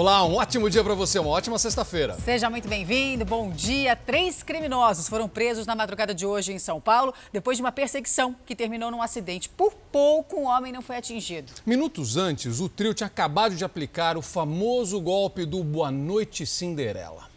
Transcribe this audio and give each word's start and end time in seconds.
Olá, 0.00 0.24
um 0.24 0.36
ótimo 0.36 0.70
dia 0.70 0.82
para 0.82 0.94
você, 0.94 1.18
uma 1.18 1.28
ótima 1.28 1.58
sexta-feira. 1.58 2.14
Seja 2.14 2.48
muito 2.48 2.66
bem-vindo, 2.66 3.22
bom 3.22 3.50
dia. 3.50 3.94
Três 3.94 4.42
criminosos 4.42 5.06
foram 5.06 5.28
presos 5.28 5.66
na 5.66 5.74
madrugada 5.74 6.14
de 6.14 6.24
hoje 6.24 6.54
em 6.54 6.58
São 6.58 6.80
Paulo, 6.80 7.12
depois 7.30 7.58
de 7.58 7.62
uma 7.62 7.70
perseguição 7.70 8.34
que 8.46 8.56
terminou 8.56 8.90
num 8.90 9.02
acidente. 9.02 9.50
Por 9.50 9.74
pouco, 9.92 10.40
um 10.40 10.46
homem 10.46 10.72
não 10.72 10.80
foi 10.80 10.96
atingido. 10.96 11.52
Minutos 11.66 12.16
antes, 12.16 12.60
o 12.60 12.68
trio 12.70 12.94
tinha 12.94 13.08
acabado 13.08 13.54
de 13.54 13.62
aplicar 13.62 14.16
o 14.16 14.22
famoso 14.22 14.98
golpe 15.02 15.44
do 15.44 15.62
Boa 15.62 15.90
Noite 15.90 16.46
Cinderela. 16.46 17.28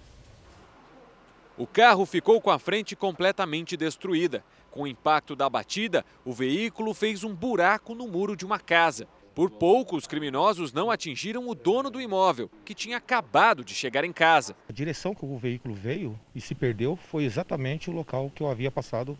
O 1.57 1.67
carro 1.67 2.05
ficou 2.05 2.39
com 2.39 2.49
a 2.49 2.57
frente 2.57 2.95
completamente 2.95 3.75
destruída. 3.75 4.41
Com 4.71 4.83
o 4.83 4.87
impacto 4.87 5.35
da 5.35 5.49
batida, 5.49 6.05
o 6.23 6.31
veículo 6.31 6.93
fez 6.93 7.25
um 7.25 7.35
buraco 7.35 7.93
no 7.93 8.07
muro 8.07 8.37
de 8.37 8.45
uma 8.45 8.57
casa. 8.57 9.05
Por 9.35 9.49
pouco, 9.49 9.95
os 9.95 10.05
criminosos 10.05 10.71
não 10.71 10.91
atingiram 10.91 11.49
o 11.49 11.55
dono 11.55 11.89
do 11.89 11.99
imóvel, 11.99 12.51
que 12.63 12.75
tinha 12.75 12.97
acabado 12.97 13.63
de 13.63 13.73
chegar 13.73 14.03
em 14.03 14.13
casa. 14.13 14.55
A 14.69 14.71
direção 14.71 15.15
que 15.15 15.25
o 15.25 15.37
veículo 15.37 15.73
veio 15.73 16.19
e 16.35 16.41
se 16.41 16.53
perdeu 16.53 16.95
foi 16.95 17.23
exatamente 17.23 17.89
o 17.89 17.93
local 17.93 18.31
que 18.33 18.43
eu 18.43 18.49
havia 18.49 18.69
passado. 18.69 19.17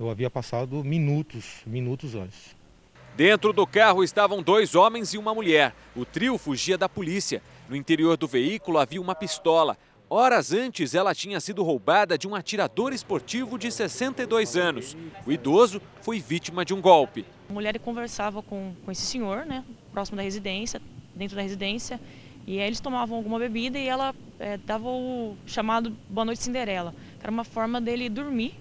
Eu 0.00 0.08
havia 0.08 0.30
passado 0.30 0.82
minutos, 0.82 1.60
minutos 1.66 2.14
antes. 2.14 2.56
Dentro 3.16 3.52
do 3.52 3.66
carro 3.66 4.02
estavam 4.02 4.42
dois 4.42 4.74
homens 4.74 5.12
e 5.12 5.18
uma 5.18 5.34
mulher. 5.34 5.74
O 5.94 6.06
trio 6.06 6.38
fugia 6.38 6.78
da 6.78 6.88
polícia. 6.88 7.42
No 7.68 7.76
interior 7.76 8.16
do 8.16 8.26
veículo 8.26 8.78
havia 8.78 9.00
uma 9.00 9.14
pistola. 9.14 9.76
Horas 10.10 10.54
antes, 10.54 10.94
ela 10.94 11.14
tinha 11.14 11.38
sido 11.38 11.62
roubada 11.62 12.16
de 12.16 12.26
um 12.26 12.34
atirador 12.34 12.94
esportivo 12.94 13.58
de 13.58 13.70
62 13.70 14.56
anos. 14.56 14.96
O 15.26 15.30
idoso 15.30 15.82
foi 16.00 16.18
vítima 16.18 16.64
de 16.64 16.72
um 16.72 16.80
golpe. 16.80 17.26
A 17.50 17.52
mulher 17.52 17.78
conversava 17.78 18.42
com, 18.42 18.72
com 18.84 18.90
esse 18.90 19.04
senhor, 19.04 19.44
né, 19.44 19.62
próximo 19.92 20.16
da 20.16 20.22
residência, 20.22 20.80
dentro 21.14 21.36
da 21.36 21.42
residência, 21.42 22.00
e 22.46 22.58
aí 22.58 22.66
eles 22.66 22.80
tomavam 22.80 23.18
alguma 23.18 23.38
bebida 23.38 23.78
e 23.78 23.86
ela 23.86 24.14
é, 24.38 24.56
dava 24.56 24.88
o 24.88 25.36
chamado 25.44 25.94
Boa 26.08 26.24
Noite 26.24 26.42
Cinderela, 26.42 26.94
que 27.18 27.24
era 27.24 27.30
uma 27.30 27.44
forma 27.44 27.78
dele 27.78 28.08
dormir 28.08 28.54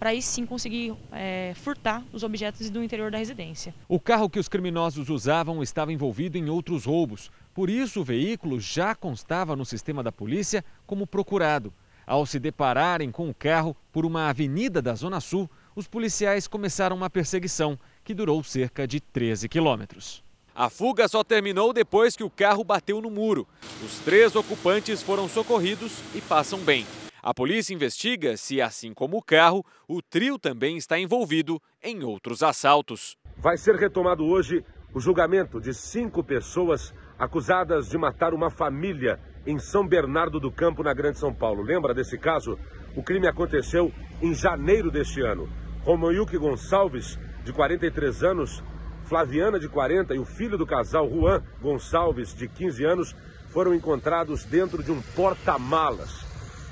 para 0.00 0.10
aí 0.10 0.22
sim 0.22 0.46
conseguir 0.46 0.94
é, 1.12 1.52
furtar 1.54 2.02
os 2.10 2.22
objetos 2.22 2.70
do 2.70 2.82
interior 2.82 3.10
da 3.10 3.18
residência. 3.18 3.74
O 3.86 4.00
carro 4.00 4.30
que 4.30 4.38
os 4.38 4.48
criminosos 4.48 5.10
usavam 5.10 5.62
estava 5.62 5.92
envolvido 5.92 6.38
em 6.38 6.48
outros 6.48 6.86
roubos. 6.86 7.30
Por 7.52 7.68
isso, 7.68 8.00
o 8.00 8.04
veículo 8.04 8.60
já 8.60 8.94
constava 8.94 9.56
no 9.56 9.64
sistema 9.64 10.02
da 10.02 10.12
polícia 10.12 10.64
como 10.86 11.06
procurado. 11.06 11.72
Ao 12.06 12.24
se 12.26 12.38
depararem 12.38 13.10
com 13.10 13.28
o 13.28 13.34
carro 13.34 13.76
por 13.92 14.04
uma 14.04 14.28
avenida 14.28 14.80
da 14.80 14.94
Zona 14.94 15.20
Sul, 15.20 15.48
os 15.74 15.86
policiais 15.86 16.46
começaram 16.46 16.96
uma 16.96 17.10
perseguição 17.10 17.78
que 18.02 18.14
durou 18.14 18.42
cerca 18.42 18.86
de 18.86 19.00
13 19.00 19.48
quilômetros. 19.48 20.22
A 20.54 20.68
fuga 20.68 21.06
só 21.08 21.22
terminou 21.22 21.72
depois 21.72 22.16
que 22.16 22.24
o 22.24 22.30
carro 22.30 22.64
bateu 22.64 23.00
no 23.00 23.10
muro. 23.10 23.46
Os 23.84 23.98
três 24.00 24.34
ocupantes 24.34 25.02
foram 25.02 25.28
socorridos 25.28 26.02
e 26.14 26.20
passam 26.20 26.58
bem. 26.58 26.86
A 27.22 27.34
polícia 27.34 27.74
investiga 27.74 28.36
se, 28.36 28.60
assim 28.60 28.94
como 28.94 29.18
o 29.18 29.22
carro, 29.22 29.64
o 29.86 30.00
trio 30.02 30.38
também 30.38 30.76
está 30.76 30.98
envolvido 30.98 31.60
em 31.82 32.02
outros 32.02 32.42
assaltos. 32.42 33.16
Vai 33.36 33.56
ser 33.56 33.76
retomado 33.76 34.24
hoje 34.24 34.64
o 34.92 35.00
julgamento 35.00 35.60
de 35.60 35.72
cinco 35.72 36.24
pessoas 36.24 36.92
acusadas 37.20 37.86
de 37.86 37.98
matar 37.98 38.32
uma 38.32 38.48
família 38.48 39.20
em 39.46 39.58
São 39.58 39.86
Bernardo 39.86 40.40
do 40.40 40.50
Campo, 40.50 40.82
na 40.82 40.94
Grande 40.94 41.18
São 41.18 41.34
Paulo. 41.34 41.62
Lembra 41.62 41.92
desse 41.92 42.16
caso? 42.16 42.58
O 42.96 43.02
crime 43.02 43.28
aconteceu 43.28 43.92
em 44.22 44.34
janeiro 44.34 44.90
deste 44.90 45.20
ano. 45.20 45.46
Romoyuki 45.84 46.38
Gonçalves, 46.38 47.18
de 47.44 47.52
43 47.52 48.22
anos, 48.22 48.64
Flaviana, 49.04 49.60
de 49.60 49.68
40, 49.68 50.14
e 50.14 50.18
o 50.18 50.24
filho 50.24 50.56
do 50.56 50.66
casal, 50.66 51.10
Juan 51.10 51.42
Gonçalves, 51.60 52.34
de 52.34 52.48
15 52.48 52.84
anos, 52.86 53.16
foram 53.50 53.74
encontrados 53.74 54.44
dentro 54.46 54.82
de 54.82 54.90
um 54.90 55.02
porta-malas. 55.14 56.24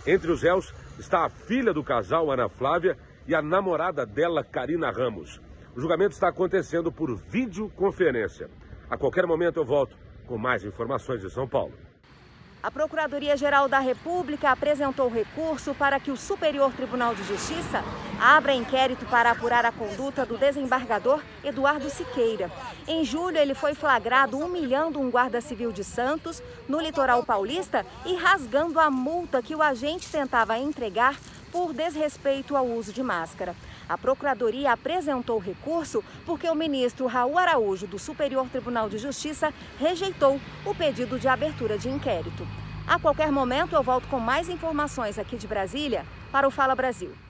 Entre 0.06 0.30
os 0.32 0.42
réus 0.42 0.72
está 0.98 1.26
a 1.26 1.28
filha 1.28 1.74
do 1.74 1.84
casal, 1.84 2.30
Ana 2.30 2.48
Flávia, 2.48 2.96
e 3.26 3.34
a 3.34 3.42
namorada 3.42 4.06
dela, 4.06 4.42
Karina 4.42 4.90
Ramos. 4.90 5.42
O 5.76 5.80
julgamento 5.80 6.14
está 6.14 6.28
acontecendo 6.28 6.90
por 6.90 7.14
videoconferência. 7.14 8.48
A 8.88 8.96
qualquer 8.96 9.26
momento 9.26 9.58
eu 9.58 9.66
volto 9.66 10.07
com 10.28 10.36
mais 10.36 10.62
informações 10.62 11.22
de 11.22 11.30
São 11.30 11.48
Paulo. 11.48 11.72
A 12.60 12.70
Procuradoria-Geral 12.72 13.68
da 13.68 13.78
República 13.78 14.50
apresentou 14.50 15.08
recurso 15.08 15.74
para 15.74 15.98
que 16.00 16.10
o 16.10 16.16
Superior 16.16 16.72
Tribunal 16.72 17.14
de 17.14 17.22
Justiça 17.22 17.84
abra 18.20 18.52
inquérito 18.52 19.06
para 19.06 19.30
apurar 19.30 19.64
a 19.64 19.70
conduta 19.70 20.26
do 20.26 20.36
desembargador 20.36 21.22
Eduardo 21.44 21.88
Siqueira. 21.88 22.50
Em 22.86 23.04
julho, 23.04 23.38
ele 23.38 23.54
foi 23.54 23.74
flagrado 23.74 24.36
humilhando 24.36 25.00
um 25.00 25.08
guarda 25.08 25.40
civil 25.40 25.70
de 25.70 25.84
Santos, 25.84 26.42
no 26.68 26.80
litoral 26.80 27.24
paulista, 27.24 27.86
e 28.04 28.16
rasgando 28.16 28.80
a 28.80 28.90
multa 28.90 29.40
que 29.40 29.54
o 29.54 29.62
agente 29.62 30.10
tentava 30.10 30.58
entregar 30.58 31.16
por 31.52 31.72
desrespeito 31.72 32.56
ao 32.56 32.66
uso 32.66 32.92
de 32.92 33.04
máscara. 33.04 33.54
A 33.88 33.96
Procuradoria 33.96 34.72
apresentou 34.72 35.38
recurso 35.38 36.04
porque 36.26 36.48
o 36.48 36.54
ministro 36.54 37.06
Raul 37.06 37.38
Araújo, 37.38 37.86
do 37.86 37.98
Superior 37.98 38.46
Tribunal 38.48 38.88
de 38.88 38.98
Justiça, 38.98 39.52
rejeitou 39.78 40.40
o 40.64 40.74
pedido 40.74 41.18
de 41.18 41.26
abertura 41.26 41.78
de 41.78 41.88
inquérito. 41.88 42.46
A 42.86 42.98
qualquer 42.98 43.32
momento 43.32 43.74
eu 43.74 43.82
volto 43.82 44.06
com 44.08 44.18
mais 44.18 44.48
informações 44.48 45.18
aqui 45.18 45.36
de 45.36 45.46
Brasília 45.46 46.04
para 46.30 46.46
o 46.46 46.50
Fala 46.50 46.74
Brasil. 46.74 47.27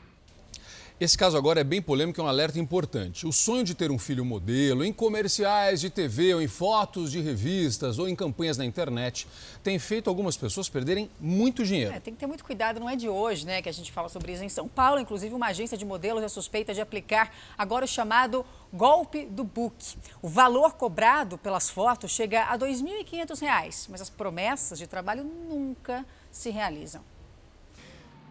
Esse 1.00 1.16
caso 1.16 1.36
agora 1.36 1.60
é 1.60 1.64
bem 1.64 1.81
polêmico 1.81 2.19
e 2.19 2.20
é 2.20 2.25
um 2.25 2.26
alerta 2.26 2.59
importante. 2.59 3.25
O 3.25 3.32
sonho 3.32 3.62
de 3.62 3.72
ter 3.72 3.88
um 3.88 3.98
filho 4.00 4.25
modelo 4.25 4.84
em 4.84 4.92
comerciais 4.92 5.81
de 5.81 5.91
TV 5.91 6.34
ou 6.34 6.42
em 6.42 6.48
fotos 6.48 7.12
de 7.12 7.20
revistas 7.20 8.00
ou 8.00 8.09
em 8.09 8.16
campanhas 8.16 8.59
na 8.59 8.64
internet 8.64 9.28
tem 9.62 9.78
feito 9.78 10.10
algumas 10.10 10.37
pessoas 10.37 10.69
perderem 10.69 11.08
muito 11.20 11.64
dinheiro. 11.64 11.94
É, 11.94 12.00
tem 12.00 12.12
que 12.12 12.19
ter 12.19 12.26
muito 12.26 12.44
cuidado, 12.44 12.81
não 12.81 12.91
é 12.91 12.97
de 12.97 13.08
hoje 13.08 13.47
né, 13.47 13.62
que 13.62 13.69
a 13.69 13.72
gente 13.72 13.92
fala 13.92 14.08
sobre 14.08 14.32
isso. 14.32 14.42
Em 14.42 14.48
São 14.48 14.66
Paulo, 14.66 15.00
inclusive, 15.00 15.32
uma 15.32 15.47
agência 15.47 15.78
de 15.78 15.84
modelos 15.84 16.20
é 16.25 16.28
suspeita 16.28 16.75
de 16.75 16.81
aplicar 16.81 17.32
agora 17.56 17.84
o 17.84 17.88
chamado 17.88 18.44
golpe 18.72 19.25
do 19.26 19.44
book. 19.44 19.97
O 20.20 20.28
valor 20.28 20.72
cobrado 20.72 21.38
pelas 21.38 21.70
fotos 21.70 22.10
chega 22.10 22.42
a 22.42 22.54
R$ 22.54 22.58
2.500, 22.58 23.87
mas 23.88 24.00
as 24.00 24.10
promessas 24.10 24.76
de 24.76 24.88
trabalho 24.88 25.22
nunca 25.22 26.04
se 26.28 26.50
realizam. 26.50 27.03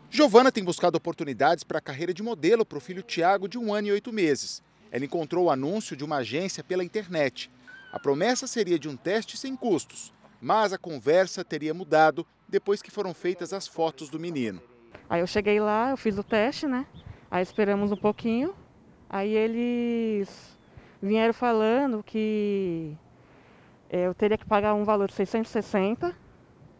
Giovana 0.09 0.51
tem 0.51 0.63
buscado 0.63 0.97
oportunidades 0.97 1.65
para 1.65 1.79
a 1.79 1.81
carreira 1.81 2.13
de 2.13 2.23
modelo 2.23 2.65
para 2.65 2.77
o 2.77 2.81
filho 2.81 3.03
Tiago, 3.03 3.47
de 3.47 3.57
um 3.57 3.73
ano 3.73 3.89
e 3.89 3.91
oito 3.91 4.13
meses. 4.13 4.63
Ela 4.89 5.03
encontrou 5.03 5.45
o 5.45 5.51
anúncio 5.51 5.97
de 5.97 6.03
uma 6.03 6.17
agência 6.17 6.63
pela 6.63 6.83
internet. 6.83 7.51
A 7.91 7.99
promessa 7.99 8.47
seria 8.47 8.79
de 8.79 8.87
um 8.87 8.95
teste 8.95 9.35
sem 9.35 9.53
custos, 9.55 10.13
mas 10.41 10.71
a 10.71 10.77
conversa 10.77 11.43
teria 11.43 11.73
mudado 11.73 12.25
depois 12.47 12.81
que 12.81 12.89
foram 12.89 13.13
feitas 13.13 13.51
as 13.51 13.67
fotos 13.67 14.09
do 14.09 14.17
menino. 14.17 14.61
Aí 15.09 15.19
eu 15.19 15.27
cheguei 15.27 15.59
lá, 15.59 15.89
eu 15.89 15.97
fiz 15.97 16.17
o 16.17 16.23
teste, 16.23 16.67
né? 16.67 16.85
Aí 17.29 17.43
esperamos 17.43 17.91
um 17.91 17.97
pouquinho. 17.97 18.55
Aí 19.09 19.33
eles 19.33 20.57
vieram 21.01 21.33
falando 21.33 22.01
que 22.01 22.95
eh, 23.89 24.07
eu 24.07 24.13
teria 24.13 24.37
que 24.37 24.45
pagar 24.45 24.73
um 24.73 24.85
valor 24.85 25.09
de 25.09 25.15
660 25.15 26.15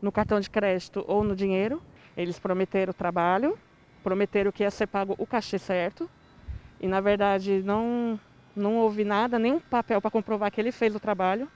no 0.02 0.14
cartão 0.14 0.40
de 0.40 0.50
crédito 0.50 1.04
ou 1.08 1.26
no 1.26 1.36
dinheiro 1.36 1.82
eles 2.18 2.40
prometeram 2.40 2.90
o 2.90 2.94
trabalho, 2.94 3.58
prometeram 4.04 4.52
que 4.52 4.64
ia 4.64 4.72
ser 4.72 4.88
pago 4.88 5.16
o 5.20 5.28
cachê 5.28 5.60
certo, 5.60 6.10
e 6.82 6.88
na 6.88 7.00
verdade 7.00 7.62
não, 7.64 8.20
não 8.56 8.76
houve 8.78 9.04
nada, 9.04 9.38
nenhum 9.38 9.60
papel 9.60 10.02
para 10.02 10.10
comprovar 10.10 10.52
que 10.52 10.60
ele 10.60 10.72
fez 10.72 10.96
o 10.96 11.00
trabalho. 11.00 11.48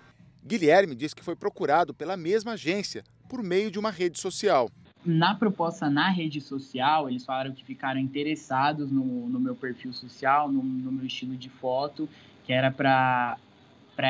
Guilherme 0.45 0.95
diz 0.95 1.13
que 1.13 1.23
foi 1.23 1.35
procurado 1.35 1.93
pela 1.93 2.15
mesma 2.15 2.53
agência 2.53 3.03
por 3.27 3.41
meio 3.41 3.71
de 3.71 3.79
uma 3.79 3.89
rede 3.89 4.19
social. 4.19 4.69
Na 5.03 5.33
proposta 5.33 5.89
na 5.89 6.09
rede 6.09 6.39
social, 6.39 7.09
eles 7.09 7.25
falaram 7.25 7.53
que 7.53 7.63
ficaram 7.65 7.99
interessados 7.99 8.91
no, 8.91 9.27
no 9.27 9.39
meu 9.39 9.55
perfil 9.55 9.93
social, 9.93 10.51
no, 10.51 10.61
no 10.61 10.91
meu 10.91 11.07
estilo 11.07 11.35
de 11.35 11.49
foto, 11.49 12.07
que 12.43 12.53
era 12.53 12.69
para 12.71 13.39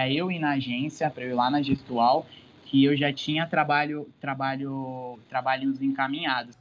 eu 0.10 0.30
ir 0.30 0.40
na 0.40 0.52
agência, 0.52 1.10
para 1.10 1.24
eu 1.24 1.30
ir 1.30 1.34
lá 1.34 1.50
na 1.50 1.62
gestual 1.62 2.25
que 2.72 2.86
eu 2.86 2.96
já 2.96 3.12
tinha 3.12 3.46
trabalho, 3.46 4.08
trabalho, 4.22 5.20
trabalhos 5.28 5.82
encaminhados. 5.82 6.56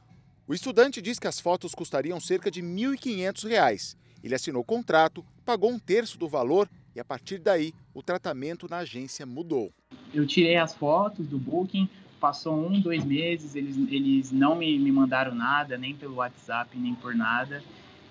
O 0.45 0.53
estudante 0.53 1.01
diz 1.01 1.17
que 1.17 1.25
as 1.25 1.39
fotos 1.39 1.73
custariam 1.73 2.19
cerca 2.19 2.51
de 2.51 2.59
R$ 2.59 2.67
1.500. 2.67 3.95
Ele 4.21 4.35
assinou 4.35 4.61
o 4.61 4.65
contrato, 4.65 5.23
pagou 5.45 5.71
um 5.71 5.79
terço 5.79 6.19
do 6.19 6.27
valor 6.27 6.67
e 6.93 6.99
a 6.99 7.05
partir 7.05 7.37
daí 7.37 7.73
o 7.93 8.03
tratamento 8.03 8.67
na 8.69 8.79
agência 8.79 9.25
mudou. 9.25 9.71
Eu 10.13 10.27
tirei 10.27 10.57
as 10.57 10.75
fotos 10.75 11.25
do 11.25 11.39
Booking, 11.39 11.87
passou 12.19 12.59
um, 12.59 12.77
dois 12.81 13.05
meses, 13.05 13.55
eles, 13.55 13.77
eles 13.89 14.33
não 14.33 14.53
me, 14.53 14.77
me 14.77 14.91
mandaram 14.91 15.33
nada, 15.33 15.77
nem 15.77 15.95
pelo 15.95 16.15
WhatsApp, 16.15 16.77
nem 16.77 16.93
por 16.93 17.15
nada. 17.15 17.63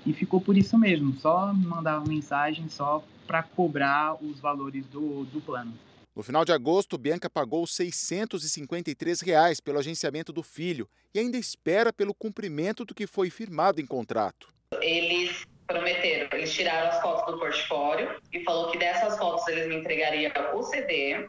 E 0.07 0.15
ficou 0.15 0.41
por 0.41 0.57
isso 0.57 0.79
mesmo, 0.79 1.13
só 1.19 1.53
me 1.53 1.67
mandavam 1.67 2.09
mensagem 2.09 2.67
só 2.71 3.05
para 3.27 3.43
cobrar 3.43 4.15
os 4.25 4.41
valores 4.41 4.87
do, 4.87 5.25
do 5.27 5.43
plano. 5.43 5.75
No 6.21 6.25
final 6.25 6.45
de 6.45 6.53
agosto, 6.53 6.99
Bianca 6.99 7.31
pagou 7.31 7.67
653 7.67 9.23
reais 9.23 9.59
pelo 9.59 9.79
agenciamento 9.79 10.35
do 10.35 10.43
filho 10.43 10.87
e 11.15 11.19
ainda 11.19 11.39
espera 11.39 11.95
pelo 11.95 12.13
cumprimento 12.13 12.85
do 12.85 12.95
que 12.95 13.07
foi 13.07 13.31
firmado 13.31 13.81
em 13.81 13.87
contrato. 13.87 14.53
Eles 14.83 15.47
prometeram, 15.67 16.29
eles 16.37 16.53
tiraram 16.53 16.91
as 16.91 17.01
fotos 17.01 17.33
do 17.33 17.41
portfólio 17.41 18.21
e 18.35 18.45
falou 18.45 18.71
que 18.71 18.77
dessas 18.77 19.17
fotos 19.17 19.49
eles 19.49 19.67
me 19.69 19.77
entregariam 19.77 20.31
o 20.55 20.63
CD, 20.63 21.27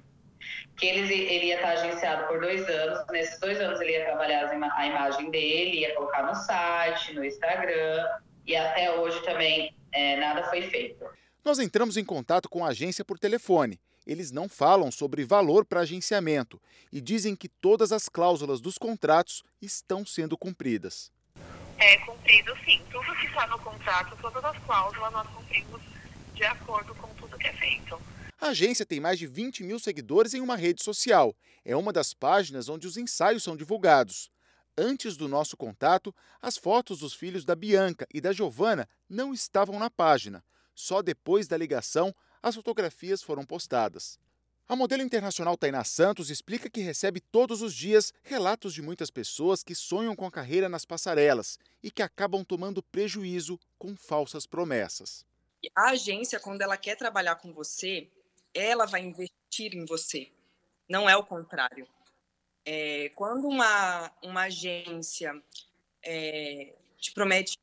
que 0.76 0.88
ele, 0.88 1.14
ele 1.14 1.46
ia 1.46 1.56
estar 1.56 1.70
agenciado 1.70 2.28
por 2.28 2.42
dois 2.42 2.68
anos. 2.68 3.00
Nesses 3.12 3.40
dois 3.40 3.62
anos 3.62 3.80
ele 3.80 3.94
ia 3.94 4.04
trabalhar 4.04 4.50
a 4.50 4.88
imagem 4.88 5.32
dele, 5.32 5.80
ia 5.80 5.96
colocar 5.96 6.24
no 6.24 6.36
site, 6.36 7.14
no 7.14 7.24
Instagram, 7.24 8.10
e 8.46 8.58
até 8.58 8.92
hoje 9.00 9.24
também 9.24 9.74
é, 9.94 10.18
nada 10.18 10.44
foi 10.50 10.64
feito. 10.64 11.06
Nós 11.46 11.60
entramos 11.60 11.96
em 11.96 12.04
contato 12.04 12.50
com 12.50 12.66
a 12.66 12.72
agência 12.72 13.06
por 13.06 13.18
telefone. 13.18 13.80
Eles 14.06 14.32
não 14.32 14.50
falam 14.50 14.92
sobre 14.92 15.24
valor 15.24 15.66
para 15.66 15.82
agenciamento 15.82 16.62
e 16.92 17.00
dizem 17.00 17.36
que 17.36 17.48
todas 17.48 17.92
as 17.92 18.10
cláusulas 18.10 18.60
dos 18.60 18.78
contratos 18.78 19.44
estão 19.62 20.06
sendo 20.06 20.38
cumpridas. 20.38 21.12
É 21.78 21.98
cumprido 21.98 22.54
sim. 22.66 22.82
Tudo 22.92 23.16
que 23.16 23.28
está 23.28 23.48
no 23.48 23.60
contrato, 23.60 24.18
todas 24.22 24.44
as 24.44 24.58
cláusulas 24.66 25.12
nós 25.12 25.28
cumprimos 25.30 25.82
de 26.34 26.44
acordo 26.44 26.94
com 26.96 27.08
tudo 27.16 27.38
que 27.38 27.48
é 27.48 27.54
feito. 27.54 28.00
A 28.40 28.48
agência 28.48 28.86
tem 28.86 29.00
mais 29.00 29.20
de 29.20 29.28
20 29.28 29.64
mil 29.64 29.80
seguidores 29.80 30.34
em 30.34 30.42
uma 30.42 30.56
rede 30.56 30.84
social. 30.84 31.36
É 31.64 31.76
uma 31.76 31.94
das 31.94 32.14
páginas 32.14 32.70
onde 32.70 32.88
os 32.88 32.98
ensaios 32.98 33.44
são 33.44 33.56
divulgados. 33.56 34.32
Antes 34.78 35.16
do 35.16 35.28
nosso 35.28 35.56
contato, 35.56 36.16
as 36.42 36.58
fotos 36.58 37.00
dos 37.00 37.14
filhos 37.14 37.46
da 37.46 37.56
Bianca 37.56 38.08
e 38.12 38.20
da 38.20 38.32
Giovana 38.32 38.90
não 39.08 39.34
estavam 39.34 39.78
na 39.78 39.90
página. 39.90 40.44
Só 40.74 41.02
depois 41.02 41.48
da 41.48 41.58
ligação, 41.58 42.16
as 42.42 42.56
fotografias 42.56 43.22
foram 43.22 43.46
postadas. 43.46 44.20
A 44.68 44.76
modelo 44.76 45.04
internacional 45.04 45.58
Tainá 45.58 45.84
Santos 45.84 46.30
explica 46.30 46.70
que 46.70 46.80
recebe 46.80 47.20
todos 47.20 47.62
os 47.62 47.76
dias 47.76 48.14
relatos 48.24 48.74
de 48.74 48.82
muitas 48.82 49.12
pessoas 49.12 49.64
que 49.64 49.76
sonham 49.76 50.16
com 50.16 50.26
a 50.26 50.32
carreira 50.32 50.70
nas 50.70 50.86
passarelas 50.86 51.60
e 51.84 51.92
que 51.92 52.02
acabam 52.02 52.44
tomando 52.44 52.82
prejuízo 52.82 53.60
com 53.78 53.98
falsas 53.98 54.46
promessas. 54.48 55.26
A 55.76 55.90
agência, 55.90 56.40
quando 56.40 56.62
ela 56.62 56.78
quer 56.78 56.96
trabalhar 56.96 57.36
com 57.36 57.52
você, 57.54 58.08
ela 58.54 58.86
vai 58.86 59.02
investir 59.02 59.76
em 59.76 59.86
você, 59.86 60.32
não 60.90 61.10
é 61.10 61.18
o 61.18 61.24
contrário. 61.24 61.86
É, 62.66 63.10
quando 63.16 63.48
uma, 63.48 64.12
uma 64.24 64.44
agência 64.44 65.42
é, 66.02 66.74
te 66.98 67.12
promete 67.12 67.58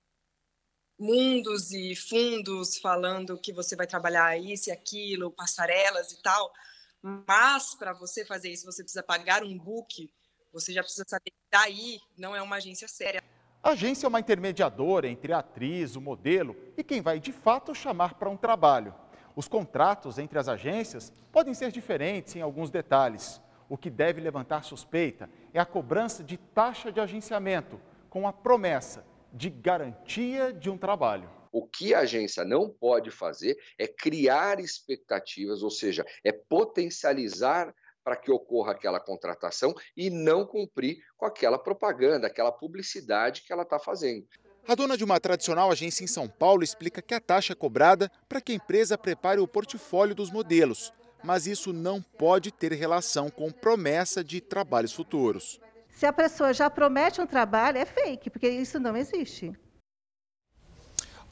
mundos 0.99 1.71
e 1.71 1.95
fundos 1.95 2.77
falando 2.79 3.39
que 3.39 3.53
você 3.53 3.77
vai 3.77 3.87
trabalhar 3.87 4.37
isso 4.37 4.69
e 4.69 4.73
aquilo, 4.73 5.31
passarelas 5.31 6.11
e 6.13 6.21
tal, 6.21 6.53
mas 7.01 7.75
para 7.77 7.93
você 7.93 8.25
fazer 8.25 8.51
isso 8.51 8.67
você 8.67 8.83
precisa 8.83 9.03
pagar 9.03 9.45
um 9.45 9.57
book, 9.57 10.11
você 10.53 10.73
já 10.73 10.83
precisa 10.83 11.05
saber 11.07 11.31
que 11.31 11.37
daí 11.51 12.01
não 12.17 12.35
é 12.35 12.43
uma 12.43 12.57
agência 12.57 12.89
séria. 12.89 13.23
A 13.63 13.71
agência 13.71 14.07
é 14.07 14.09
uma 14.09 14.21
intermediadora 14.21 15.09
entre 15.09 15.33
a 15.33 15.39
atriz, 15.39 15.95
o 15.95 16.01
modelo 16.01 16.57
e 16.77 16.83
quem 16.83 17.01
vai 17.01 17.21
de 17.21 17.33
fato 17.33 17.75
chamar 17.75 18.15
para 18.15 18.29
um 18.29 18.37
trabalho. 18.37 18.95
Os 19.37 19.47
contratos 19.47 20.19
entre 20.19 20.39
as 20.39 20.49
agências 20.49 21.13
podem 21.31 21.55
ser 21.55 21.71
diferentes 21.71 22.35
em 22.35 22.41
alguns 22.41 22.71
detalhes. 22.71 23.41
O 23.69 23.77
que 23.77 23.91
deve 23.91 24.21
levantar 24.21 24.65
suspeita 24.65 25.31
é 25.53 25.61
a 25.61 25.67
cobrança 25.67 26.25
de 26.25 26.37
taxa 26.37 26.91
de 26.91 26.99
agenciamento, 26.99 27.81
com 28.09 28.27
a 28.27 28.33
promessa 28.33 29.05
de 29.33 29.51
garantia 29.51 30.53
de 30.53 30.71
um 30.71 30.79
trabalho. 30.79 31.31
O 31.51 31.67
que 31.67 31.95
a 31.95 32.01
agência 32.01 32.45
não 32.45 32.69
pode 32.69 33.11
fazer 33.11 33.59
é 33.79 33.87
criar 33.87 34.61
expectativas, 34.61 35.63
ou 35.63 35.71
seja, 35.71 36.05
é 36.23 36.33
potencializar 36.33 37.75
para 38.05 38.17
que 38.17 38.31
ocorra 38.31 38.73
aquela 38.73 39.01
contratação 39.01 39.75
e 39.97 40.09
não 40.09 40.47
cumprir 40.47 40.99
com 41.17 41.27
aquela 41.27 41.59
propaganda, 41.59 42.27
aquela 42.27 42.53
publicidade 42.53 43.43
que 43.43 43.53
ela 43.53 43.65
está 43.65 43.79
fazendo. 43.79 44.27
A 44.67 44.75
dona 44.75 44.97
de 44.97 45.05
uma 45.05 45.19
tradicional 45.19 45.71
agência 45.71 46.05
em 46.05 46.07
São 46.07 46.29
Paulo 46.29 46.63
explica 46.63 47.01
que 47.01 47.15
a 47.15 47.21
taxa 47.21 47.55
é 47.55 47.57
cobrada 47.57 48.11
para 48.29 48.41
que 48.41 48.53
a 48.53 48.55
empresa 48.55 48.99
prepare 48.99 49.41
o 49.41 49.49
portfólio 49.49 50.15
dos 50.15 50.31
modelos, 50.31 50.93
mas 51.23 51.47
isso 51.47 51.73
não 51.73 52.01
pode 52.01 52.53
ter 52.53 52.73
relação 52.73 53.31
com 53.31 53.51
promessa 53.51 54.23
de 54.23 54.41
trabalhos 54.41 54.93
futuros. 54.93 55.61
Se 55.89 56.07
a 56.07 56.13
pessoa 56.13 56.53
já 56.53 56.71
promete 56.71 57.21
um 57.21 57.27
trabalho, 57.27 57.79
é 57.79 57.85
fake, 57.85 58.31
porque 58.31 58.49
isso 58.49 58.79
não 58.79 58.97
existe. 58.97 59.53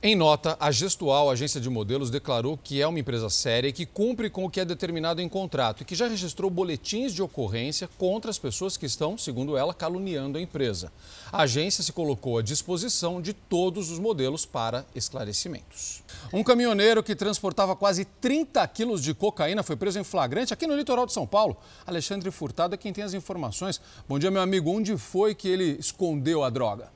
Em 0.06 0.14
nota, 0.14 0.56
a 0.60 0.70
Gestual, 0.70 1.28
agência 1.28 1.60
de 1.60 1.68
modelos, 1.68 2.10
declarou 2.10 2.56
que 2.56 2.80
é 2.80 2.86
uma 2.86 3.00
empresa 3.00 3.28
séria 3.28 3.66
e 3.66 3.72
que 3.72 3.84
cumpre 3.84 4.30
com 4.30 4.44
o 4.44 4.48
que 4.48 4.60
é 4.60 4.64
determinado 4.64 5.20
em 5.20 5.28
contrato 5.28 5.80
e 5.80 5.84
que 5.84 5.96
já 5.96 6.06
registrou 6.06 6.48
boletins 6.48 7.12
de 7.12 7.20
ocorrência 7.20 7.90
contra 7.98 8.30
as 8.30 8.38
pessoas 8.38 8.76
que 8.76 8.86
estão, 8.86 9.18
segundo 9.18 9.56
ela, 9.56 9.74
caluniando 9.74 10.38
a 10.38 10.40
empresa. 10.40 10.92
A 11.32 11.42
agência 11.42 11.82
se 11.82 11.92
colocou 11.92 12.38
à 12.38 12.42
disposição 12.42 13.20
de 13.20 13.32
todos 13.32 13.90
os 13.90 13.98
modelos 13.98 14.46
para 14.46 14.86
esclarecimentos. 14.94 16.04
Um 16.32 16.44
caminhoneiro 16.44 17.02
que 17.02 17.16
transportava 17.16 17.74
quase 17.74 18.04
30 18.04 18.64
quilos 18.68 19.02
de 19.02 19.12
cocaína 19.12 19.64
foi 19.64 19.74
preso 19.74 19.98
em 19.98 20.04
flagrante 20.04 20.54
aqui 20.54 20.68
no 20.68 20.76
litoral 20.76 21.06
de 21.06 21.12
São 21.12 21.26
Paulo. 21.26 21.56
Alexandre 21.84 22.30
Furtado 22.30 22.76
é 22.76 22.78
quem 22.78 22.92
tem 22.92 23.02
as 23.02 23.12
informações. 23.12 23.80
Bom 24.08 24.20
dia, 24.20 24.30
meu 24.30 24.40
amigo. 24.40 24.70
Onde 24.70 24.96
foi 24.96 25.34
que 25.34 25.48
ele 25.48 25.76
escondeu 25.80 26.44
a 26.44 26.48
droga? 26.48 26.94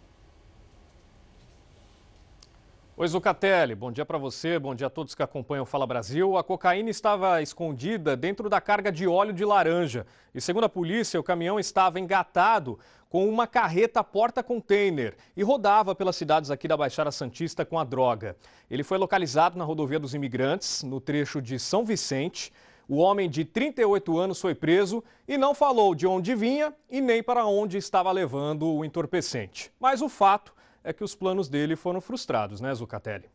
Oi, 3.01 3.09
Zucatelli, 3.09 3.75
bom 3.75 3.91
dia 3.91 4.05
para 4.05 4.19
você, 4.19 4.59
bom 4.59 4.75
dia 4.75 4.89
a 4.89 4.91
todos 4.91 5.15
que 5.15 5.23
acompanham 5.23 5.63
o 5.63 5.67
Fala 5.67 5.87
Brasil. 5.87 6.37
A 6.37 6.45
cocaína 6.45 6.91
estava 6.91 7.41
escondida 7.41 8.15
dentro 8.15 8.47
da 8.51 8.61
carga 8.61 8.93
de 8.93 9.09
óleo 9.09 9.33
de 9.33 9.43
laranja 9.43 10.05
e, 10.35 10.39
segundo 10.39 10.65
a 10.65 10.69
polícia, 10.69 11.19
o 11.19 11.23
caminhão 11.23 11.59
estava 11.59 11.99
engatado 11.99 12.79
com 13.09 13.27
uma 13.27 13.47
carreta 13.47 14.05
porta-container 14.05 15.17
e 15.35 15.43
rodava 15.43 15.95
pelas 15.95 16.15
cidades 16.15 16.51
aqui 16.51 16.69
da 16.69 16.77
Baixada 16.77 17.11
Santista 17.11 17.65
com 17.65 17.79
a 17.79 17.85
droga. 17.85 18.37
Ele 18.71 18.85
foi 18.85 18.99
localizado 18.99 19.57
na 19.57 19.65
rodovia 19.65 19.99
dos 19.99 20.13
imigrantes, 20.13 20.83
no 20.83 21.01
trecho 21.01 21.41
de 21.41 21.59
São 21.59 21.87
Vicente. 21.87 22.53
O 22.87 22.99
homem 22.99 23.31
de 23.31 23.47
38 23.47 24.19
anos 24.19 24.39
foi 24.39 24.55
preso 24.55 25.03
e 25.27 25.39
não 25.39 25.55
falou 25.55 25.95
de 25.95 26.07
onde 26.07 26.35
vinha 26.35 26.75
e 26.91 27.01
nem 27.01 27.23
para 27.23 27.47
onde 27.47 27.79
estava 27.79 28.13
levando 28.13 28.71
o 28.71 28.85
entorpecente. 28.85 29.73
Mas 29.81 30.03
o 30.03 30.09
fato 30.11 30.53
é 30.83 30.93
que 30.93 31.05
os 31.05 31.15
planos 31.15 31.49
dele 31.49 31.77
foram 31.77 32.01
frustrados, 32.01 32.61
né, 32.61 32.75
Zucatelli? 32.75 33.31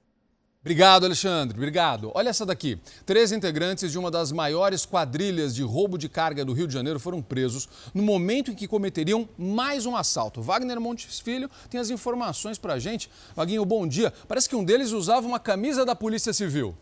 Obrigado, 0.65 1.05
Alexandre. 1.05 1.55
Obrigado. 1.55 2.11
Olha 2.15 2.29
essa 2.29 2.43
daqui. 2.43 2.79
Três 3.05 3.31
integrantes 3.31 3.91
de 3.91 3.99
uma 3.99 4.09
das 4.09 4.31
maiores 4.31 4.83
quadrilhas 4.83 5.53
de 5.53 5.61
roubo 5.61 5.95
de 5.95 6.09
carga 6.09 6.43
do 6.43 6.53
Rio 6.53 6.67
de 6.67 6.73
Janeiro 6.73 6.99
foram 6.99 7.21
presos 7.21 7.69
no 7.93 8.01
momento 8.01 8.49
em 8.49 8.55
que 8.55 8.67
cometeriam 8.67 9.29
mais 9.37 9.85
um 9.85 9.95
assalto. 9.95 10.41
Wagner 10.41 10.81
Montes 10.81 11.19
Filho 11.19 11.51
tem 11.69 11.79
as 11.79 11.91
informações 11.91 12.57
para 12.57 12.73
a 12.73 12.79
gente. 12.79 13.11
Vaguinho, 13.35 13.63
bom 13.63 13.87
dia. 13.87 14.11
Parece 14.27 14.49
que 14.49 14.55
um 14.55 14.63
deles 14.63 14.91
usava 14.91 15.27
uma 15.27 15.39
camisa 15.39 15.85
da 15.85 15.95
Polícia 15.95 16.33
Civil. 16.33 16.75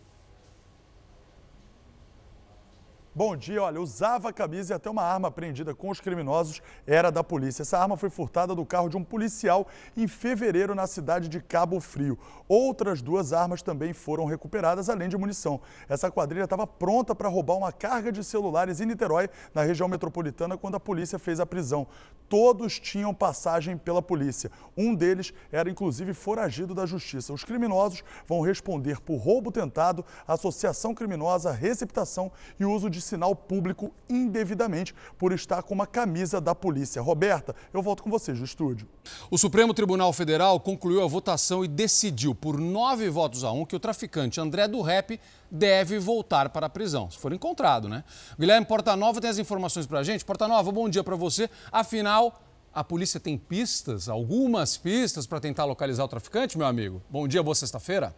Bom 3.15 3.35
dia, 3.35 3.61
olha, 3.61 3.79
usava 3.79 4.29
a 4.29 4.33
camisa 4.33 4.73
e 4.73 4.75
até 4.75 4.89
uma 4.89 5.03
arma 5.03 5.27
apreendida 5.27 5.75
com 5.75 5.91
os 5.91 6.01
criminosos 6.01 6.63
era 6.87 7.11
da 7.11 7.23
polícia. 7.23 7.61
Essa 7.61 7.77
arma 7.77 7.95
foi 7.95 8.09
furtada 8.09 8.55
do 8.55 8.65
carro 8.65 8.89
de 8.89 8.97
um 8.97 9.03
policial 9.03 9.67
em 9.95 10.07
fevereiro 10.07 10.73
na 10.73 10.87
cidade 10.87 11.27
de 11.27 11.39
Cabo 11.39 11.79
Frio. 11.79 12.17
Outras 12.47 13.03
duas 13.03 13.31
armas 13.31 13.61
também 13.61 13.93
foram 13.93 14.25
recuperadas, 14.25 14.89
além 14.89 15.09
de 15.09 15.15
munição. 15.15 15.61
Essa 15.87 16.09
quadrilha 16.09 16.45
estava 16.45 16.65
pronta 16.65 17.13
para 17.13 17.29
roubar 17.29 17.55
uma 17.55 17.71
carga 17.71 18.11
de 18.11 18.23
celulares 18.23 18.81
em 18.81 18.87
Niterói, 18.87 19.29
na 19.53 19.61
região 19.61 19.87
metropolitana, 19.87 20.57
quando 20.57 20.73
a 20.73 20.79
polícia 20.79 21.19
fez 21.19 21.39
a 21.39 21.45
prisão. 21.45 21.85
Todos 22.27 22.79
tinham 22.79 23.13
passagem 23.13 23.77
pela 23.77 24.01
polícia. 24.01 24.49
Um 24.75 24.95
deles 24.95 25.31
era 25.51 25.69
inclusive 25.69 26.15
foragido 26.15 26.73
da 26.73 26.87
justiça. 26.87 27.31
Os 27.31 27.43
criminosos 27.43 28.03
vão 28.25 28.41
responder 28.41 28.99
por 29.01 29.17
roubo 29.17 29.51
tentado, 29.51 30.03
associação 30.27 30.95
criminosa, 30.95 31.51
receptação 31.51 32.31
e 32.59 32.65
uso 32.65 32.89
de 32.89 33.02
sinal 33.03 33.35
público 33.35 33.93
indevidamente 34.09 34.95
por 35.17 35.31
estar 35.31 35.61
com 35.63 35.73
uma 35.73 35.85
camisa 35.85 36.41
da 36.41 36.55
polícia. 36.55 37.01
Roberta, 37.01 37.55
eu 37.73 37.81
volto 37.81 38.01
com 38.01 38.09
vocês 38.09 38.39
do 38.39 38.45
estúdio. 38.45 38.87
O 39.29 39.37
Supremo 39.37 39.73
Tribunal 39.73 40.11
Federal 40.13 40.59
concluiu 40.59 41.03
a 41.03 41.07
votação 41.07 41.63
e 41.63 41.67
decidiu 41.67 42.33
por 42.33 42.57
nove 42.59 43.09
votos 43.09 43.43
a 43.43 43.51
um 43.51 43.65
que 43.65 43.75
o 43.75 43.79
traficante 43.79 44.39
André 44.39 44.67
do 44.67 44.81
Rep 44.81 45.19
deve 45.51 45.99
voltar 45.99 46.49
para 46.49 46.65
a 46.65 46.69
prisão, 46.69 47.11
se 47.11 47.17
for 47.17 47.31
encontrado, 47.31 47.87
né? 47.87 48.03
Guilherme 48.39 48.65
Portanova 48.65 49.21
tem 49.21 49.29
as 49.29 49.37
informações 49.37 49.85
para 49.85 49.99
a 49.99 50.03
gente. 50.03 50.25
Portanova, 50.25 50.71
bom 50.71 50.89
dia 50.89 51.03
para 51.03 51.15
você. 51.15 51.49
Afinal, 51.71 52.41
a 52.73 52.83
polícia 52.83 53.19
tem 53.19 53.37
pistas, 53.37 54.09
algumas 54.09 54.77
pistas 54.77 55.27
para 55.27 55.39
tentar 55.39 55.65
localizar 55.65 56.03
o 56.05 56.07
traficante, 56.07 56.57
meu 56.57 56.65
amigo? 56.65 57.01
Bom 57.09 57.27
dia, 57.27 57.43
boa 57.43 57.53
sexta-feira. 57.53 58.15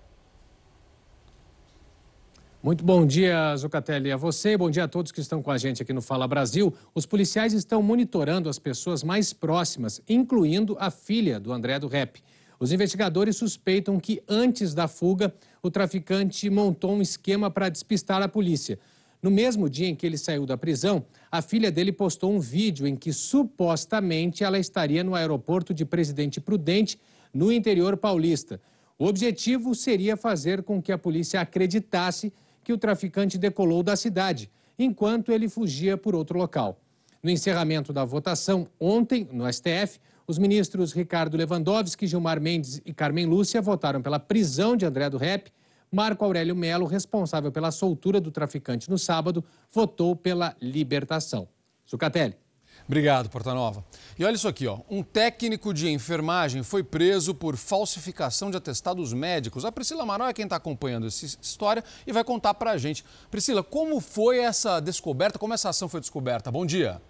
Muito 2.66 2.84
bom 2.84 3.06
dia, 3.06 3.56
Zucatelli, 3.56 4.12
a 4.12 4.18
você. 4.18 4.58
Bom 4.58 4.72
dia 4.72 4.86
a 4.86 4.88
todos 4.88 5.12
que 5.12 5.22
estão 5.22 5.40
com 5.40 5.52
a 5.52 5.58
gente 5.60 5.84
aqui 5.84 5.94
no 5.94 6.02
Fala 6.02 6.28
Brasil. 6.28 6.74
Os 6.96 7.06
policiais 7.06 7.54
estão 7.54 7.80
monitorando 7.80 8.50
as 8.50 8.58
pessoas 8.58 9.04
mais 9.04 9.32
próximas, 9.32 10.02
incluindo 10.10 10.76
a 10.80 10.90
filha 10.90 11.40
do 11.40 11.54
André 11.54 11.78
do 11.78 11.88
Rep. 11.88 12.24
Os 12.60 12.72
investigadores 12.72 13.38
suspeitam 13.38 14.00
que 14.00 14.20
antes 14.28 14.74
da 14.74 14.88
fuga, 14.88 15.32
o 15.62 15.70
traficante 15.70 16.50
montou 16.50 16.94
um 16.94 17.04
esquema 17.04 17.52
para 17.52 17.70
despistar 17.70 18.24
a 18.24 18.28
polícia. 18.28 18.80
No 19.22 19.30
mesmo 19.30 19.70
dia 19.70 19.88
em 19.88 19.94
que 19.94 20.04
ele 20.04 20.18
saiu 20.18 20.48
da 20.48 20.58
prisão, 20.58 21.06
a 21.32 21.44
filha 21.44 21.72
dele 21.72 21.92
postou 21.92 22.34
um 22.34 22.40
vídeo 22.40 22.88
em 22.88 22.96
que 22.96 23.14
supostamente 23.14 24.44
ela 24.44 24.58
estaria 24.58 25.04
no 25.04 25.14
aeroporto 25.14 25.72
de 25.72 25.86
Presidente 25.86 26.42
Prudente, 26.42 27.00
no 27.32 27.52
interior 27.52 27.96
paulista. 27.96 28.60
O 28.98 29.06
objetivo 29.06 29.76
seria 29.76 30.18
fazer 30.18 30.64
com 30.64 30.82
que 30.82 30.92
a 30.92 30.98
polícia 30.98 31.40
acreditasse 31.40 32.34
que 32.66 32.74
o 32.74 32.78
traficante 32.78 33.38
decolou 33.38 33.84
da 33.84 33.96
cidade 33.96 34.50
enquanto 34.78 35.32
ele 35.32 35.48
fugia 35.48 35.96
por 35.96 36.16
outro 36.16 36.38
local. 36.38 36.82
No 37.22 37.30
encerramento 37.30 37.94
da 37.94 38.04
votação, 38.04 38.68
ontem, 38.80 39.30
no 39.32 39.52
STF, 39.52 40.00
os 40.28 40.40
ministros 40.40 40.92
Ricardo 40.92 41.38
Lewandowski, 41.38 42.08
Gilmar 42.08 42.42
Mendes 42.42 42.82
e 42.84 42.92
Carmen 42.92 43.28
Lúcia 43.28 43.62
votaram 43.62 44.02
pela 44.02 44.20
prisão 44.20 44.76
de 44.76 44.84
André 44.84 45.10
do 45.10 45.18
Rep. 45.18 45.52
Marco 45.92 46.26
Aurélio 46.26 46.56
Melo, 46.56 46.88
responsável 46.88 47.52
pela 47.52 47.72
soltura 47.72 48.20
do 48.20 48.32
traficante 48.32 48.90
no 48.90 48.98
sábado, 48.98 49.44
votou 49.72 50.16
pela 50.16 50.56
libertação. 50.60 51.48
Zucatelli. 51.88 52.45
Obrigado, 52.88 53.30
Portanova. 53.30 53.84
E 54.18 54.24
olha 54.24 54.36
isso 54.36 54.48
aqui, 54.48 54.68
ó. 54.68 54.80
Um 54.90 55.02
técnico 55.02 55.74
de 55.74 55.90
enfermagem 55.90 56.62
foi 56.62 56.84
preso 56.84 57.34
por 57.34 57.58
falsificação 57.58 58.52
de 58.52 58.58
atestados 58.58 59.12
médicos. 59.12 59.66
A 59.66 59.72
Priscila 59.72 60.04
Amaral 60.04 60.28
é 60.28 60.34
quem 60.34 60.44
está 60.44 60.56
acompanhando 60.56 61.08
essa 61.08 61.26
história 61.26 61.84
e 62.06 62.12
vai 62.12 62.24
contar 62.24 62.54
para 62.54 62.72
a 62.72 62.78
gente. 62.78 63.04
Priscila, 63.32 63.64
como 63.64 64.00
foi 64.00 64.40
essa 64.40 64.80
descoberta? 64.80 65.40
Como 65.40 65.54
essa 65.54 65.70
ação 65.70 65.90
foi 65.90 66.00
descoberta? 66.00 66.52
Bom 66.52 66.66
dia. 66.66 67.02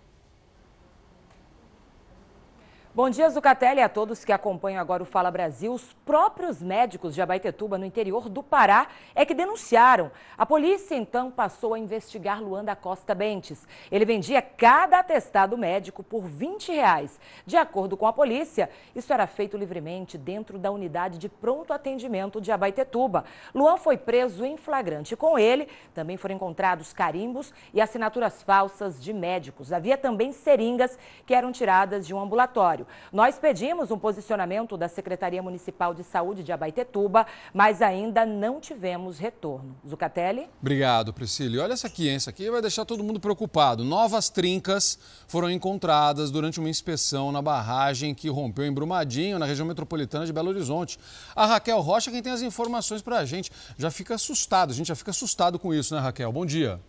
Bom 2.95 3.09
dia, 3.09 3.29
Zucatelli, 3.29 3.81
a 3.81 3.89
todos 3.89 4.23
que 4.23 4.31
acompanham 4.31 4.79
agora 4.79 5.03
o 5.03 5.05
Fala 5.05 5.29
Brasil. 5.29 5.73
Os 5.73 5.91
próprios 6.05 6.61
médicos 6.61 7.13
de 7.13 7.21
Abaitetuba, 7.21 7.77
no 7.77 7.83
interior 7.83 8.29
do 8.29 8.41
Pará, 8.41 8.87
é 9.13 9.25
que 9.25 9.33
denunciaram. 9.33 10.09
A 10.37 10.45
polícia, 10.45 10.95
então, 10.95 11.29
passou 11.29 11.73
a 11.73 11.77
investigar 11.77 12.41
Luan 12.41 12.63
da 12.63 12.73
Costa 12.73 13.13
Bentes. 13.13 13.67
Ele 13.91 14.05
vendia 14.05 14.41
cada 14.41 14.99
atestado 14.99 15.57
médico 15.57 16.03
por 16.03 16.23
20 16.23 16.71
reais. 16.71 17.19
De 17.45 17.57
acordo 17.57 17.97
com 17.97 18.07
a 18.07 18.13
polícia, 18.13 18.69
isso 18.95 19.11
era 19.11 19.27
feito 19.27 19.57
livremente 19.57 20.17
dentro 20.17 20.57
da 20.57 20.71
unidade 20.71 21.17
de 21.17 21.27
pronto 21.27 21.73
atendimento 21.73 22.39
de 22.39 22.49
Abaitetuba. 22.49 23.25
Luan 23.53 23.75
foi 23.75 23.97
preso 23.97 24.45
em 24.45 24.55
flagrante. 24.55 25.17
Com 25.17 25.37
ele, 25.37 25.67
também 25.93 26.15
foram 26.15 26.35
encontrados 26.35 26.93
carimbos 26.93 27.53
e 27.73 27.81
assinaturas 27.81 28.41
falsas 28.41 29.03
de 29.03 29.11
médicos. 29.11 29.73
Havia 29.73 29.97
também 29.97 30.31
seringas 30.31 30.97
que 31.25 31.33
eram 31.35 31.51
tiradas 31.51 32.07
de 32.07 32.13
um 32.13 32.21
ambulatório. 32.21 32.84
Nós 33.13 33.37
pedimos 33.37 33.91
um 33.91 33.99
posicionamento 33.99 34.75
da 34.75 34.87
Secretaria 34.87 35.43
Municipal 35.43 35.93
de 35.93 36.03
Saúde 36.03 36.43
de 36.43 36.51
Abaitetuba, 36.51 37.27
mas 37.53 37.81
ainda 37.81 38.25
não 38.25 38.59
tivemos 38.59 39.19
retorno. 39.19 39.75
Zucatelli? 39.87 40.49
Obrigado, 40.59 41.13
Priscila. 41.13 41.55
E 41.55 41.59
olha 41.59 41.73
essa 41.73 41.87
aqui, 41.87 42.09
hein? 42.09 42.15
Essa 42.15 42.31
aqui 42.31 42.49
vai 42.49 42.61
deixar 42.61 42.85
todo 42.85 43.03
mundo 43.03 43.19
preocupado. 43.19 43.83
Novas 43.83 44.29
trincas 44.29 44.97
foram 45.27 45.49
encontradas 45.51 46.31
durante 46.31 46.59
uma 46.59 46.69
inspeção 46.69 47.31
na 47.31 47.41
barragem 47.41 48.15
que 48.15 48.29
rompeu 48.29 48.65
em 48.65 48.73
Brumadinho, 48.73 49.37
na 49.37 49.45
região 49.45 49.67
metropolitana 49.67 50.25
de 50.25 50.33
Belo 50.33 50.49
Horizonte. 50.49 50.97
A 51.35 51.45
Raquel 51.45 51.79
Rocha 51.81 52.11
quem 52.11 52.21
tem 52.21 52.31
as 52.31 52.41
informações 52.41 53.01
para 53.01 53.19
a 53.19 53.25
gente. 53.25 53.51
Já 53.77 53.91
fica 53.91 54.15
assustado, 54.15 54.71
a 54.71 54.73
gente 54.73 54.87
já 54.87 54.95
fica 54.95 55.11
assustado 55.11 55.59
com 55.59 55.73
isso, 55.73 55.93
né, 55.93 56.01
Raquel? 56.01 56.31
Bom 56.31 56.45
dia. 56.45 56.79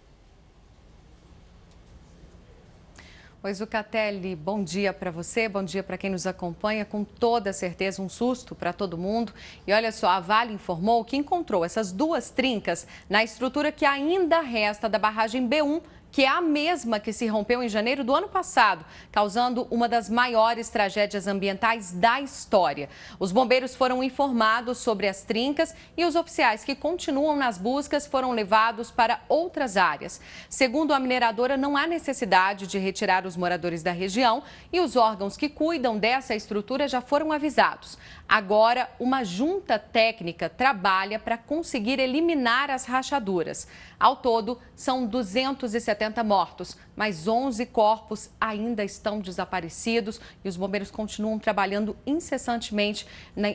Oi, 3.43 3.52
Zucatelli, 3.52 4.35
bom 4.35 4.64
dia 4.64 4.95
para 4.95 5.11
você, 5.11 5.47
bom 5.47 5.62
dia 5.62 5.83
para 5.83 5.99
quem 5.99 6.11
nos 6.11 6.26
acompanha. 6.26 6.87
Com 6.87 7.05
toda 7.05 7.52
certeza, 7.52 8.00
um 8.00 8.09
susto 8.09 8.55
para 8.55 8.73
todo 8.73 8.97
mundo. 8.97 9.33
E 9.66 9.73
olha 9.73 9.93
só, 9.93 10.09
a 10.09 10.21
Vale 10.21 10.55
informou 10.55 11.05
que 11.05 11.19
encontrou 11.19 11.62
essas 11.62 11.93
duas 11.93 12.31
trincas 12.31 12.87
na 13.11 13.23
estrutura 13.23 13.71
que 13.71 13.85
ainda 13.85 14.40
resta 14.40 14.88
da 14.88 14.99
barragem 14.99 15.47
B1 15.47 15.83
que 16.11 16.25
é 16.25 16.29
a 16.29 16.41
mesma 16.41 16.99
que 16.99 17.13
se 17.13 17.27
rompeu 17.27 17.63
em 17.63 17.69
janeiro 17.69 18.03
do 18.03 18.15
ano 18.15 18.29
passado, 18.29 18.85
causando 19.13 19.67
uma 19.71 19.89
das 19.89 20.09
maiores 20.09 20.69
tragédias 20.69 21.27
ambientais 21.27 21.93
da 21.93 22.21
história. 22.21 22.89
Os 23.19 23.33
bombeiros 23.33 23.75
foram 23.75 24.03
informados 24.03 24.79
sobre 24.79 25.09
as 25.09 25.23
trincas 25.23 25.75
e 25.97 26.05
os 26.05 26.17
oficiais 26.17 26.65
que 26.65 26.75
continuam 26.75 27.37
nas 27.37 27.59
buscas 27.59 28.07
foram 28.07 28.33
levados 28.33 28.91
para 28.91 29.21
outras 29.29 29.77
áreas. 29.77 30.21
Segundo 30.49 30.95
a 30.95 30.99
mineradora, 30.99 31.57
não 31.57 31.77
há 31.77 31.87
necessidade 31.87 32.67
de 32.67 32.79
retirar 32.79 33.27
os 33.27 33.37
moradores 33.37 33.83
da 33.83 33.93
região 33.93 34.43
e 34.73 34.81
os 34.81 34.97
órgãos 34.97 35.37
que 35.37 35.49
cuidam 35.49 35.99
dessa 35.99 36.35
estrutura 36.35 36.89
já 36.89 37.01
foram 37.01 37.33
avisados. 37.33 37.99
Agora, 38.28 38.90
uma 38.99 39.23
junta 39.23 39.78
técnica 39.78 40.49
trabalha 40.49 41.18
para 41.18 41.38
conseguir 41.38 42.00
eliminar 42.00 42.71
as 42.71 42.85
rachaduras. 42.85 43.68
Ao 44.00 44.16
todo, 44.16 44.59
são 44.75 45.06
270 45.06 46.23
mortos, 46.25 46.76
mas 46.97 47.28
11 47.28 47.64
corpos 47.66 48.28
ainda 48.40 48.83
estão 48.83 49.21
desaparecidos 49.21 50.21
e 50.45 50.49
os 50.49 50.56
bombeiros 50.56 50.90
continuam 50.90 51.38
trabalhando 51.38 51.97
incessantemente 52.04 53.06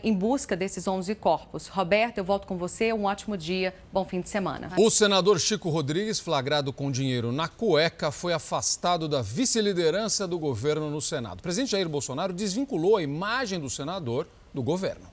em 0.04 0.14
busca 0.14 0.56
desses 0.56 0.88
11 0.88 1.14
corpos. 1.16 1.68
Roberto, 1.68 2.20
eu 2.20 2.24
volto 2.24 2.48
com 2.48 2.56
você. 2.56 2.94
Um 2.94 3.06
ótimo 3.06 3.36
dia, 3.36 3.76
bom 3.92 4.06
fim 4.06 4.22
de 4.22 4.30
semana. 4.30 4.72
O 4.78 4.90
senador 4.90 5.40
Chico 5.40 5.70
Rodrigues, 5.70 6.20
flagrado 6.20 6.72
com 6.72 6.90
dinheiro 6.90 7.32
na 7.32 7.48
cueca, 7.48 8.10
foi 8.10 8.32
afastado 8.32 9.08
da 9.08 9.22
vice-liderança 9.22 10.26
do 10.26 10.40
governo 10.40 10.90
no 10.90 11.02
Senado. 11.02 11.40
O 11.40 11.44
presidente 11.44 11.72
Jair 11.72 11.90
Bolsonaro 11.90 12.32
desvinculou 12.32 12.96
a 12.96 13.04
imagem 13.04 13.60
do 13.60 13.70
senador 13.70 14.28
do 14.54 14.62
governo. 14.64 15.06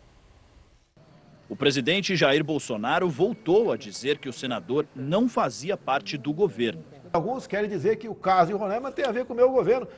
O 1.49 1.57
presidente 1.57 2.15
Jair 2.15 2.45
Bolsonaro 2.45 3.09
voltou 3.09 3.73
a 3.73 3.77
dizer 3.77 4.19
que 4.19 4.29
o 4.29 4.33
senador 4.33 4.87
não 4.95 5.29
fazia 5.29 5.77
parte 5.77 6.19
do 6.19 6.33
governo. 6.33 6.85
Alguns 7.13 7.47
querem 7.47 7.71
dizer 7.71 7.97
que 7.97 8.09
o 8.09 8.15
caso 8.15 8.53
de 8.53 8.57
Roraima 8.59 8.93
tem 8.93 9.07
a 9.07 9.13
ver 9.13 9.25
com 9.25 9.33
o 9.33 9.37
meu 9.37 9.51
governo, 9.51 9.89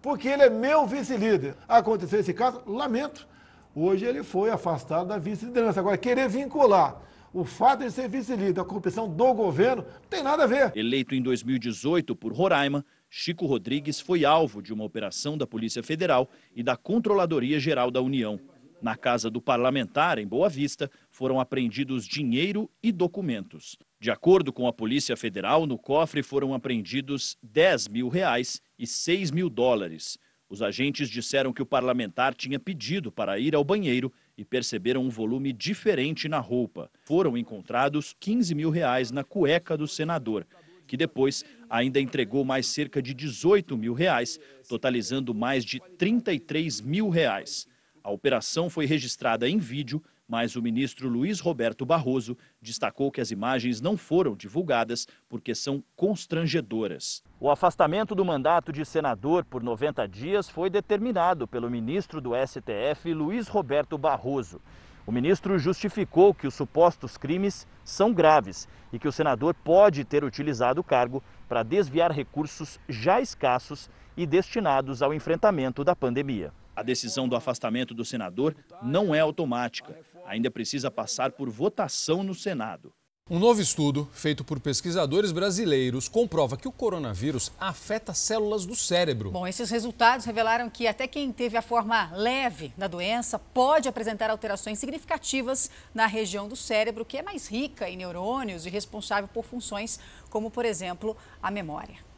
porque 0.00 0.28
ele 0.28 0.42
é 0.42 0.50
meu 0.50 0.86
vice-líder. 0.86 1.56
Aconteceu 1.68 2.20
esse 2.20 2.32
caso, 2.32 2.62
lamento. 2.64 3.26
Hoje 3.74 4.04
ele 4.04 4.22
foi 4.22 4.50
afastado 4.50 5.08
da 5.08 5.18
vice-liderança. 5.18 5.80
Agora, 5.80 5.98
querer 5.98 6.28
vincular 6.28 7.02
o 7.32 7.44
fato 7.44 7.84
de 7.84 7.90
ser 7.90 8.08
vice-líder 8.08 8.60
à 8.60 8.64
corrupção 8.64 9.08
do 9.08 9.34
governo 9.34 9.82
não 9.84 10.08
tem 10.08 10.22
nada 10.22 10.44
a 10.44 10.46
ver. 10.46 10.72
Eleito 10.76 11.14
em 11.14 11.22
2018 11.22 12.14
por 12.16 12.32
Roraima, 12.32 12.84
Chico 13.08 13.46
Rodrigues 13.46 14.00
foi 14.00 14.24
alvo 14.24 14.60
de 14.60 14.72
uma 14.72 14.84
operação 14.84 15.38
da 15.38 15.46
Polícia 15.46 15.82
Federal 15.82 16.28
e 16.54 16.62
da 16.62 16.76
Controladoria 16.76 17.60
Geral 17.60 17.90
da 17.90 18.00
União. 18.00 18.40
Na 18.80 18.96
casa 18.96 19.28
do 19.28 19.42
parlamentar, 19.42 20.18
em 20.18 20.26
Boa 20.26 20.48
Vista, 20.48 20.90
foram 21.10 21.38
apreendidos 21.38 22.06
dinheiro 22.06 22.70
e 22.82 22.90
documentos. 22.90 23.76
De 24.00 24.10
acordo 24.10 24.52
com 24.52 24.66
a 24.66 24.72
Polícia 24.72 25.16
Federal, 25.16 25.66
no 25.66 25.76
cofre 25.76 26.22
foram 26.22 26.54
apreendidos 26.54 27.36
10 27.42 27.88
mil 27.88 28.08
reais 28.08 28.62
e 28.78 28.86
6 28.86 29.30
mil 29.30 29.50
dólares. 29.50 30.18
Os 30.48 30.62
agentes 30.62 31.10
disseram 31.10 31.52
que 31.52 31.60
o 31.60 31.66
parlamentar 31.66 32.34
tinha 32.34 32.58
pedido 32.58 33.12
para 33.12 33.38
ir 33.38 33.54
ao 33.54 33.62
banheiro 33.62 34.10
e 34.36 34.44
perceberam 34.44 35.04
um 35.04 35.10
volume 35.10 35.52
diferente 35.52 36.26
na 36.26 36.38
roupa. 36.38 36.90
Foram 37.02 37.36
encontrados 37.36 38.16
15 38.18 38.54
mil 38.54 38.70
reais 38.70 39.10
na 39.10 39.22
cueca 39.22 39.76
do 39.76 39.86
senador, 39.86 40.46
que 40.86 40.96
depois 40.96 41.44
ainda 41.68 42.00
entregou 42.00 42.44
mais 42.44 42.66
cerca 42.66 43.02
de 43.02 43.12
18 43.12 43.76
mil 43.76 43.92
reais, 43.92 44.40
totalizando 44.66 45.34
mais 45.34 45.64
de 45.64 45.78
33 45.98 46.80
mil 46.80 47.10
reais. 47.10 47.68
A 48.02 48.10
operação 48.10 48.70
foi 48.70 48.86
registrada 48.86 49.48
em 49.48 49.58
vídeo, 49.58 50.02
mas 50.26 50.56
o 50.56 50.62
ministro 50.62 51.08
Luiz 51.08 51.38
Roberto 51.40 51.84
Barroso 51.84 52.36
destacou 52.62 53.10
que 53.10 53.20
as 53.20 53.30
imagens 53.30 53.80
não 53.80 53.96
foram 53.96 54.34
divulgadas 54.34 55.06
porque 55.28 55.54
são 55.54 55.82
constrangedoras. 55.94 57.22
O 57.38 57.50
afastamento 57.50 58.14
do 58.14 58.24
mandato 58.24 58.72
de 58.72 58.84
senador 58.84 59.44
por 59.44 59.62
90 59.62 60.06
dias 60.08 60.48
foi 60.48 60.70
determinado 60.70 61.46
pelo 61.46 61.70
ministro 61.70 62.20
do 62.20 62.30
STF, 62.34 63.12
Luiz 63.12 63.48
Roberto 63.48 63.98
Barroso. 63.98 64.62
O 65.06 65.12
ministro 65.12 65.58
justificou 65.58 66.32
que 66.32 66.46
os 66.46 66.54
supostos 66.54 67.18
crimes 67.18 67.66
são 67.84 68.12
graves 68.12 68.68
e 68.92 68.98
que 68.98 69.08
o 69.08 69.12
senador 69.12 69.52
pode 69.52 70.04
ter 70.04 70.24
utilizado 70.24 70.80
o 70.80 70.84
cargo 70.84 71.22
para 71.48 71.62
desviar 71.62 72.12
recursos 72.12 72.78
já 72.88 73.20
escassos 73.20 73.90
e 74.16 74.24
destinados 74.26 75.02
ao 75.02 75.12
enfrentamento 75.12 75.82
da 75.82 75.96
pandemia. 75.96 76.52
A 76.80 76.82
decisão 76.82 77.28
do 77.28 77.36
afastamento 77.36 77.92
do 77.92 78.06
senador 78.06 78.56
não 78.82 79.14
é 79.14 79.20
automática. 79.20 79.94
Ainda 80.24 80.50
precisa 80.50 80.90
passar 80.90 81.30
por 81.30 81.50
votação 81.50 82.22
no 82.22 82.34
Senado. 82.34 82.90
Um 83.28 83.38
novo 83.38 83.60
estudo 83.60 84.08
feito 84.14 84.42
por 84.42 84.58
pesquisadores 84.58 85.30
brasileiros 85.30 86.08
comprova 86.08 86.56
que 86.56 86.66
o 86.66 86.72
coronavírus 86.72 87.52
afeta 87.60 88.14
células 88.14 88.64
do 88.64 88.74
cérebro. 88.74 89.30
Bom, 89.30 89.46
esses 89.46 89.68
resultados 89.68 90.24
revelaram 90.24 90.70
que 90.70 90.86
até 90.86 91.06
quem 91.06 91.30
teve 91.30 91.58
a 91.58 91.62
forma 91.62 92.10
leve 92.14 92.72
da 92.78 92.88
doença 92.88 93.38
pode 93.38 93.86
apresentar 93.86 94.30
alterações 94.30 94.78
significativas 94.78 95.70
na 95.94 96.06
região 96.06 96.48
do 96.48 96.56
cérebro, 96.56 97.04
que 97.04 97.18
é 97.18 97.22
mais 97.22 97.46
rica 97.46 97.90
em 97.90 97.96
neurônios 97.98 98.64
e 98.64 98.70
responsável 98.70 99.28
por 99.28 99.44
funções 99.44 100.00
como, 100.30 100.50
por 100.50 100.64
exemplo, 100.64 101.14
a 101.42 101.50
memória. 101.50 102.09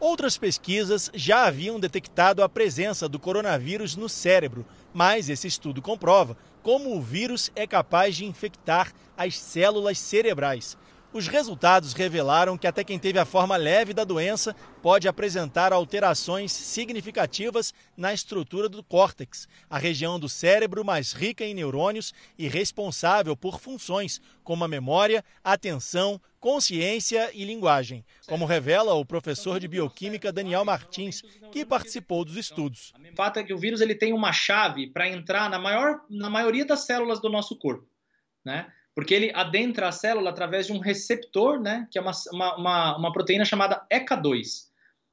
Outras 0.00 0.38
pesquisas 0.38 1.10
já 1.12 1.44
haviam 1.44 1.78
detectado 1.78 2.42
a 2.42 2.48
presença 2.48 3.06
do 3.06 3.18
coronavírus 3.18 3.96
no 3.96 4.08
cérebro, 4.08 4.64
mas 4.94 5.28
esse 5.28 5.46
estudo 5.46 5.82
comprova 5.82 6.38
como 6.62 6.96
o 6.96 7.02
vírus 7.02 7.52
é 7.54 7.66
capaz 7.66 8.16
de 8.16 8.24
infectar 8.24 8.94
as 9.14 9.38
células 9.38 9.98
cerebrais. 9.98 10.78
Os 11.12 11.26
resultados 11.26 11.92
revelaram 11.92 12.56
que 12.56 12.68
até 12.68 12.84
quem 12.84 12.96
teve 12.96 13.18
a 13.18 13.24
forma 13.24 13.56
leve 13.56 13.92
da 13.92 14.04
doença 14.04 14.54
pode 14.80 15.08
apresentar 15.08 15.72
alterações 15.72 16.52
significativas 16.52 17.74
na 17.96 18.14
estrutura 18.14 18.68
do 18.68 18.80
córtex, 18.80 19.48
a 19.68 19.76
região 19.76 20.20
do 20.20 20.28
cérebro 20.28 20.84
mais 20.84 21.12
rica 21.12 21.44
em 21.44 21.52
neurônios 21.52 22.14
e 22.38 22.46
responsável 22.46 23.36
por 23.36 23.58
funções 23.58 24.20
como 24.44 24.62
a 24.62 24.68
memória, 24.68 25.24
atenção, 25.42 26.20
consciência 26.38 27.28
e 27.34 27.44
linguagem, 27.44 28.04
como 28.28 28.46
revela 28.46 28.94
o 28.94 29.04
professor 29.04 29.58
de 29.58 29.66
bioquímica 29.66 30.32
Daniel 30.32 30.64
Martins, 30.64 31.22
que 31.50 31.66
participou 31.66 32.24
dos 32.24 32.36
estudos. 32.36 32.92
O 33.12 33.16
fato 33.16 33.40
é 33.40 33.42
que 33.42 33.52
o 33.52 33.58
vírus 33.58 33.80
ele 33.80 33.96
tem 33.96 34.12
uma 34.12 34.32
chave 34.32 34.86
para 34.86 35.08
entrar 35.08 35.50
na, 35.50 35.58
maior, 35.58 36.02
na 36.08 36.30
maioria 36.30 36.64
das 36.64 36.86
células 36.86 37.20
do 37.20 37.28
nosso 37.28 37.58
corpo, 37.58 37.88
né? 38.44 38.72
Porque 38.94 39.14
ele 39.14 39.32
adentra 39.34 39.88
a 39.88 39.92
célula 39.92 40.30
através 40.30 40.66
de 40.66 40.72
um 40.72 40.78
receptor, 40.78 41.60
né, 41.60 41.86
que 41.90 41.98
é 41.98 42.02
uma, 42.02 42.12
uma, 42.32 42.96
uma 42.96 43.12
proteína 43.12 43.44
chamada 43.44 43.84
ECA2. 43.90 44.68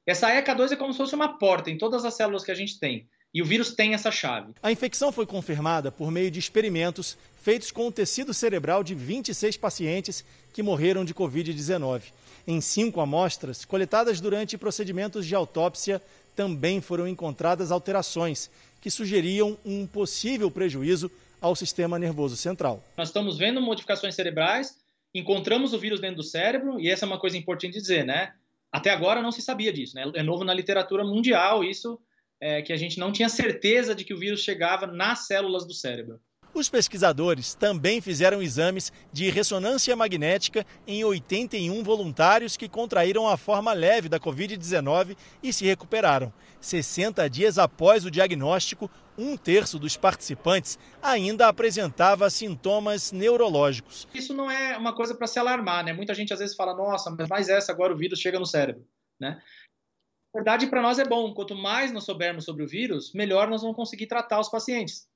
Essa 0.06 0.30
ECA2 0.30 0.72
é 0.72 0.76
como 0.76 0.92
se 0.92 0.98
fosse 0.98 1.14
uma 1.14 1.38
porta 1.38 1.70
em 1.70 1.78
todas 1.78 2.04
as 2.04 2.14
células 2.14 2.44
que 2.44 2.50
a 2.50 2.54
gente 2.54 2.78
tem. 2.80 3.06
E 3.32 3.42
o 3.42 3.44
vírus 3.44 3.74
tem 3.74 3.92
essa 3.92 4.10
chave. 4.10 4.54
A 4.62 4.72
infecção 4.72 5.12
foi 5.12 5.26
confirmada 5.26 5.92
por 5.92 6.10
meio 6.10 6.30
de 6.30 6.38
experimentos 6.38 7.16
feitos 7.42 7.70
com 7.70 7.86
o 7.86 7.92
tecido 7.92 8.32
cerebral 8.32 8.82
de 8.82 8.94
26 8.94 9.58
pacientes 9.58 10.24
que 10.52 10.62
morreram 10.62 11.04
de 11.04 11.12
Covid-19. 11.12 12.04
Em 12.46 12.60
cinco 12.62 13.02
amostras, 13.02 13.66
coletadas 13.66 14.20
durante 14.20 14.56
procedimentos 14.56 15.26
de 15.26 15.34
autópsia, 15.34 16.00
também 16.34 16.80
foram 16.80 17.06
encontradas 17.06 17.70
alterações 17.70 18.50
que 18.80 18.90
sugeriam 18.90 19.58
um 19.64 19.86
possível 19.86 20.50
prejuízo 20.50 21.10
ao 21.40 21.54
sistema 21.54 21.98
nervoso 21.98 22.36
central. 22.36 22.82
Nós 22.96 23.08
estamos 23.08 23.38
vendo 23.38 23.60
modificações 23.60 24.14
cerebrais, 24.14 24.78
encontramos 25.14 25.72
o 25.72 25.78
vírus 25.78 26.00
dentro 26.00 26.16
do 26.16 26.22
cérebro, 26.22 26.80
e 26.80 26.88
essa 26.88 27.04
é 27.04 27.06
uma 27.06 27.18
coisa 27.18 27.36
importante 27.36 27.78
dizer, 27.78 28.04
né? 28.04 28.32
Até 28.70 28.90
agora 28.90 29.22
não 29.22 29.32
se 29.32 29.40
sabia 29.40 29.72
disso, 29.72 29.94
né? 29.94 30.10
É 30.14 30.22
novo 30.22 30.44
na 30.44 30.52
literatura 30.52 31.04
mundial 31.04 31.64
isso, 31.64 31.98
é, 32.40 32.62
que 32.62 32.72
a 32.72 32.76
gente 32.76 32.98
não 32.98 33.10
tinha 33.10 33.28
certeza 33.28 33.94
de 33.94 34.04
que 34.04 34.14
o 34.14 34.18
vírus 34.18 34.40
chegava 34.40 34.86
nas 34.86 35.26
células 35.26 35.66
do 35.66 35.74
cérebro. 35.74 36.20
Os 36.58 36.68
pesquisadores 36.68 37.54
também 37.54 38.00
fizeram 38.00 38.42
exames 38.42 38.92
de 39.12 39.30
ressonância 39.30 39.94
magnética 39.94 40.66
em 40.88 41.04
81 41.04 41.84
voluntários 41.84 42.56
que 42.56 42.68
contraíram 42.68 43.28
a 43.28 43.36
forma 43.36 43.72
leve 43.72 44.08
da 44.08 44.18
Covid-19 44.18 45.16
e 45.40 45.52
se 45.52 45.64
recuperaram. 45.64 46.32
60 46.60 47.30
dias 47.30 47.58
após 47.58 48.04
o 48.04 48.10
diagnóstico, 48.10 48.90
um 49.16 49.36
terço 49.36 49.78
dos 49.78 49.96
participantes 49.96 50.80
ainda 51.00 51.46
apresentava 51.46 52.28
sintomas 52.28 53.12
neurológicos. 53.12 54.08
Isso 54.12 54.34
não 54.34 54.50
é 54.50 54.76
uma 54.76 54.92
coisa 54.92 55.14
para 55.14 55.28
se 55.28 55.38
alarmar, 55.38 55.84
né? 55.84 55.92
Muita 55.92 56.12
gente 56.12 56.32
às 56.32 56.40
vezes 56.40 56.56
fala, 56.56 56.74
nossa, 56.74 57.08
mas 57.08 57.28
mais 57.28 57.48
essa, 57.48 57.70
agora 57.70 57.94
o 57.94 57.96
vírus 57.96 58.18
chega 58.18 58.36
no 58.36 58.46
cérebro, 58.46 58.84
né? 59.20 59.40
Na 60.34 60.40
verdade, 60.40 60.66
para 60.66 60.82
nós 60.82 60.98
é 60.98 61.04
bom. 61.04 61.32
Quanto 61.34 61.54
mais 61.54 61.92
nós 61.92 62.02
soubermos 62.02 62.44
sobre 62.44 62.64
o 62.64 62.68
vírus, 62.68 63.12
melhor 63.14 63.48
nós 63.48 63.62
vamos 63.62 63.76
conseguir 63.76 64.08
tratar 64.08 64.40
os 64.40 64.48
pacientes. 64.48 65.06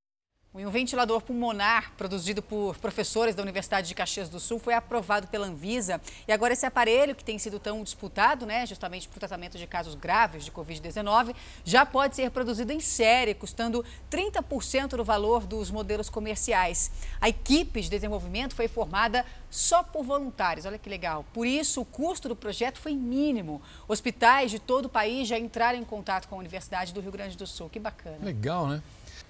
Um 0.55 0.69
ventilador 0.69 1.23
pulmonar 1.23 1.93
produzido 1.97 2.43
por 2.43 2.77
professores 2.77 3.35
da 3.35 3.43
Universidade 3.43 3.89
de 3.89 3.95
Caxias 3.95 4.29
do 4.29 4.39
Sul 4.39 4.59
foi 4.59 4.75
aprovado 4.75 5.27
pela 5.29 5.47
Anvisa. 5.47 5.99
E 6.29 6.33
agora 6.33 6.53
esse 6.53 6.67
aparelho, 6.67 7.15
que 7.15 7.25
tem 7.25 7.39
sido 7.39 7.59
tão 7.59 7.83
disputado, 7.83 8.45
né, 8.45 8.67
justamente 8.67 9.09
para 9.09 9.17
o 9.17 9.19
tratamento 9.19 9.57
de 9.57 9.67
casos 9.67 9.95
graves 9.95 10.45
de 10.45 10.53
Covid-19, 10.53 11.35
já 11.65 11.87
pode 11.87 12.17
ser 12.17 12.31
produzido 12.31 12.71
em 12.71 12.81
série, 12.81 13.33
custando 13.33 13.83
30% 14.11 14.89
do 14.89 15.03
valor 15.03 15.47
dos 15.47 15.71
modelos 15.71 16.11
comerciais. 16.11 16.91
A 17.19 17.31
equipe 17.31 17.81
de 17.81 17.89
desenvolvimento 17.89 18.55
foi 18.55 18.69
formada 18.69 19.25
só 19.49 19.83
por 19.83 20.05
voluntários, 20.05 20.67
olha 20.67 20.77
que 20.77 20.91
legal. 20.91 21.25
Por 21.33 21.47
isso, 21.47 21.81
o 21.81 21.85
custo 21.87 22.29
do 22.29 22.37
projeto 22.37 22.79
foi 22.79 22.95
mínimo. 22.95 23.63
Hospitais 23.89 24.51
de 24.51 24.59
todo 24.59 24.85
o 24.85 24.91
país 24.91 25.27
já 25.27 25.39
entraram 25.39 25.79
em 25.79 25.85
contato 25.85 26.29
com 26.29 26.35
a 26.35 26.39
Universidade 26.39 26.93
do 26.93 27.01
Rio 27.01 27.11
Grande 27.11 27.39
do 27.39 27.47
Sul. 27.47 27.71
Que 27.71 27.79
bacana. 27.79 28.19
Legal, 28.21 28.67
né? 28.67 28.83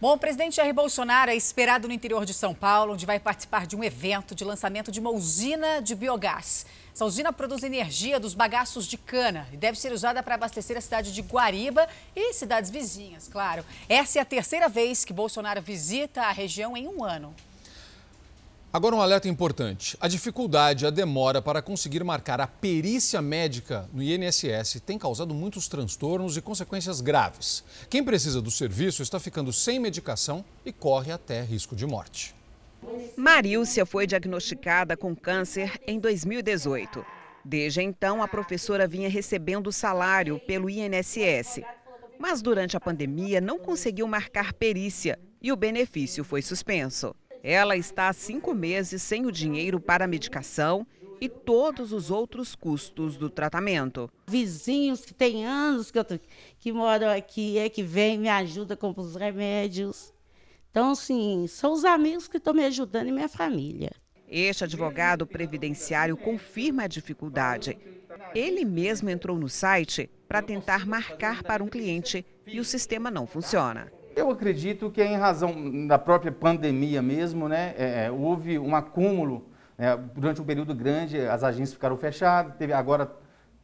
Bom, 0.02 0.14
o 0.14 0.18
presidente 0.18 0.56
Jair 0.56 0.74
Bolsonaro 0.74 1.30
é 1.30 1.36
esperado 1.36 1.86
no 1.86 1.94
interior 1.94 2.26
de 2.26 2.34
São 2.34 2.52
Paulo, 2.52 2.94
onde 2.94 3.06
vai 3.06 3.20
participar 3.20 3.68
de 3.68 3.76
um 3.76 3.84
evento 3.84 4.34
de 4.34 4.42
lançamento 4.42 4.90
de 4.90 4.98
uma 4.98 5.10
usina 5.10 5.80
de 5.80 5.94
biogás. 5.94 6.66
Essa 6.92 7.04
usina 7.04 7.32
produz 7.32 7.62
energia 7.62 8.18
dos 8.18 8.34
bagaços 8.34 8.88
de 8.88 8.98
cana 8.98 9.46
e 9.52 9.56
deve 9.56 9.78
ser 9.78 9.92
usada 9.92 10.20
para 10.20 10.34
abastecer 10.34 10.76
a 10.76 10.80
cidade 10.80 11.14
de 11.14 11.22
Guariba 11.22 11.86
e 12.16 12.32
cidades 12.32 12.68
vizinhas, 12.68 13.28
claro. 13.28 13.64
Essa 13.88 14.18
é 14.18 14.22
a 14.22 14.24
terceira 14.24 14.68
vez 14.68 15.04
que 15.04 15.12
Bolsonaro 15.12 15.62
visita 15.62 16.22
a 16.22 16.32
região 16.32 16.76
em 16.76 16.88
um 16.88 17.04
ano. 17.04 17.32
Agora 18.74 18.96
um 18.96 19.02
alerta 19.02 19.28
importante. 19.28 19.98
A 20.00 20.08
dificuldade, 20.08 20.86
a 20.86 20.90
demora 20.90 21.42
para 21.42 21.60
conseguir 21.60 22.02
marcar 22.02 22.40
a 22.40 22.46
perícia 22.46 23.20
médica 23.20 23.86
no 23.92 24.02
INSS 24.02 24.80
tem 24.80 24.96
causado 24.96 25.34
muitos 25.34 25.68
transtornos 25.68 26.38
e 26.38 26.40
consequências 26.40 27.02
graves. 27.02 27.62
Quem 27.90 28.02
precisa 28.02 28.40
do 28.40 28.50
serviço 28.50 29.02
está 29.02 29.20
ficando 29.20 29.52
sem 29.52 29.78
medicação 29.78 30.42
e 30.64 30.72
corre 30.72 31.12
até 31.12 31.42
risco 31.42 31.76
de 31.76 31.86
morte. 31.86 32.34
Marícia 33.14 33.84
foi 33.84 34.06
diagnosticada 34.06 34.96
com 34.96 35.14
câncer 35.14 35.78
em 35.86 36.00
2018. 36.00 37.04
Desde 37.44 37.82
então, 37.82 38.22
a 38.22 38.28
professora 38.28 38.88
vinha 38.88 39.10
recebendo 39.10 39.70
salário 39.70 40.40
pelo 40.46 40.70
INSS. 40.70 41.60
Mas 42.18 42.40
durante 42.40 42.74
a 42.74 42.80
pandemia 42.80 43.38
não 43.38 43.58
conseguiu 43.58 44.08
marcar 44.08 44.54
perícia 44.54 45.18
e 45.42 45.52
o 45.52 45.56
benefício 45.56 46.24
foi 46.24 46.40
suspenso. 46.40 47.14
Ela 47.42 47.76
está 47.76 48.08
há 48.08 48.12
cinco 48.12 48.54
meses 48.54 49.02
sem 49.02 49.26
o 49.26 49.32
dinheiro 49.32 49.80
para 49.80 50.04
a 50.04 50.08
medicação 50.08 50.86
e 51.20 51.28
todos 51.28 51.92
os 51.92 52.10
outros 52.10 52.54
custos 52.54 53.16
do 53.16 53.28
tratamento. 53.28 54.08
Vizinhos 54.28 55.04
que 55.04 55.12
têm 55.12 55.44
anos 55.44 55.90
que, 55.90 55.98
eu, 55.98 56.04
que 56.58 56.72
moram 56.72 57.08
aqui, 57.08 57.58
é 57.58 57.68
que 57.68 57.82
vem, 57.82 58.18
me 58.18 58.28
ajuda 58.28 58.76
com 58.76 58.94
os 58.96 59.16
remédios. 59.16 60.12
Então, 60.70 60.92
assim, 60.92 61.46
são 61.48 61.72
os 61.72 61.84
amigos 61.84 62.28
que 62.28 62.36
estão 62.36 62.54
me 62.54 62.64
ajudando 62.64 63.08
e 63.08 63.12
minha 63.12 63.28
família. 63.28 63.90
Este 64.28 64.64
advogado 64.64 65.26
previdenciário 65.26 66.16
confirma 66.16 66.84
a 66.84 66.88
dificuldade. 66.88 67.76
Ele 68.34 68.64
mesmo 68.64 69.10
entrou 69.10 69.36
no 69.36 69.48
site 69.48 70.08
para 70.26 70.40
tentar 70.40 70.86
marcar 70.86 71.42
para 71.42 71.62
um 71.62 71.68
cliente 71.68 72.24
e 72.46 72.58
o 72.58 72.64
sistema 72.64 73.10
não 73.10 73.26
funciona. 73.26 73.92
Eu 74.14 74.30
acredito 74.30 74.90
que 74.90 75.00
é 75.00 75.06
em 75.06 75.16
razão 75.16 75.86
da 75.86 75.98
própria 75.98 76.30
pandemia 76.30 77.00
mesmo, 77.00 77.48
né, 77.48 77.74
é, 77.78 78.04
é, 78.06 78.10
houve 78.10 78.58
um 78.58 78.74
acúmulo, 78.76 79.48
é, 79.78 79.96
durante 79.96 80.40
um 80.40 80.44
período 80.44 80.74
grande 80.74 81.18
as 81.20 81.42
agências 81.42 81.72
ficaram 81.72 81.96
fechadas, 81.96 82.54
teve, 82.56 82.72
agora 82.72 83.10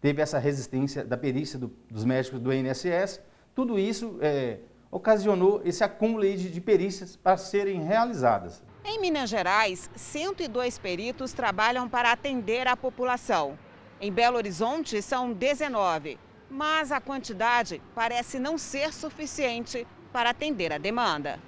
teve 0.01 0.23
essa 0.23 0.39
resistência 0.39 1.05
da 1.05 1.17
perícia 1.17 1.59
do, 1.59 1.71
dos 1.91 2.05
médicos 2.05 2.41
do 2.41 2.53
INSS, 2.53 3.21
tudo 3.55 3.79
isso 3.79 4.19
é, 4.23 4.59
ocasionou 4.91 5.61
esse 5.65 5.85
acúmulo 5.85 6.23
de, 6.23 6.51
de 6.51 6.61
perícias 6.61 7.17
para 7.17 7.37
serem 7.37 7.83
realizadas. 7.83 8.63
Em 8.85 9.01
Minas 9.01 9.29
Gerais, 9.29 9.91
102 9.95 10.79
peritos 10.79 11.33
trabalham 11.33 11.89
para 11.89 12.11
atender 12.11 12.67
a 12.67 12.77
população. 12.77 13.59
Em 14.01 14.11
Belo 14.11 14.37
Horizonte, 14.37 15.03
são 15.03 15.33
19, 15.33 16.19
mas 16.49 16.91
a 16.91 17.01
quantidade 17.01 17.83
parece 17.95 18.39
não 18.39 18.57
ser 18.57 18.95
suficiente 18.95 19.87
para 20.13 20.31
atender 20.31 20.73
a 20.73 20.79
demanda. 20.79 21.39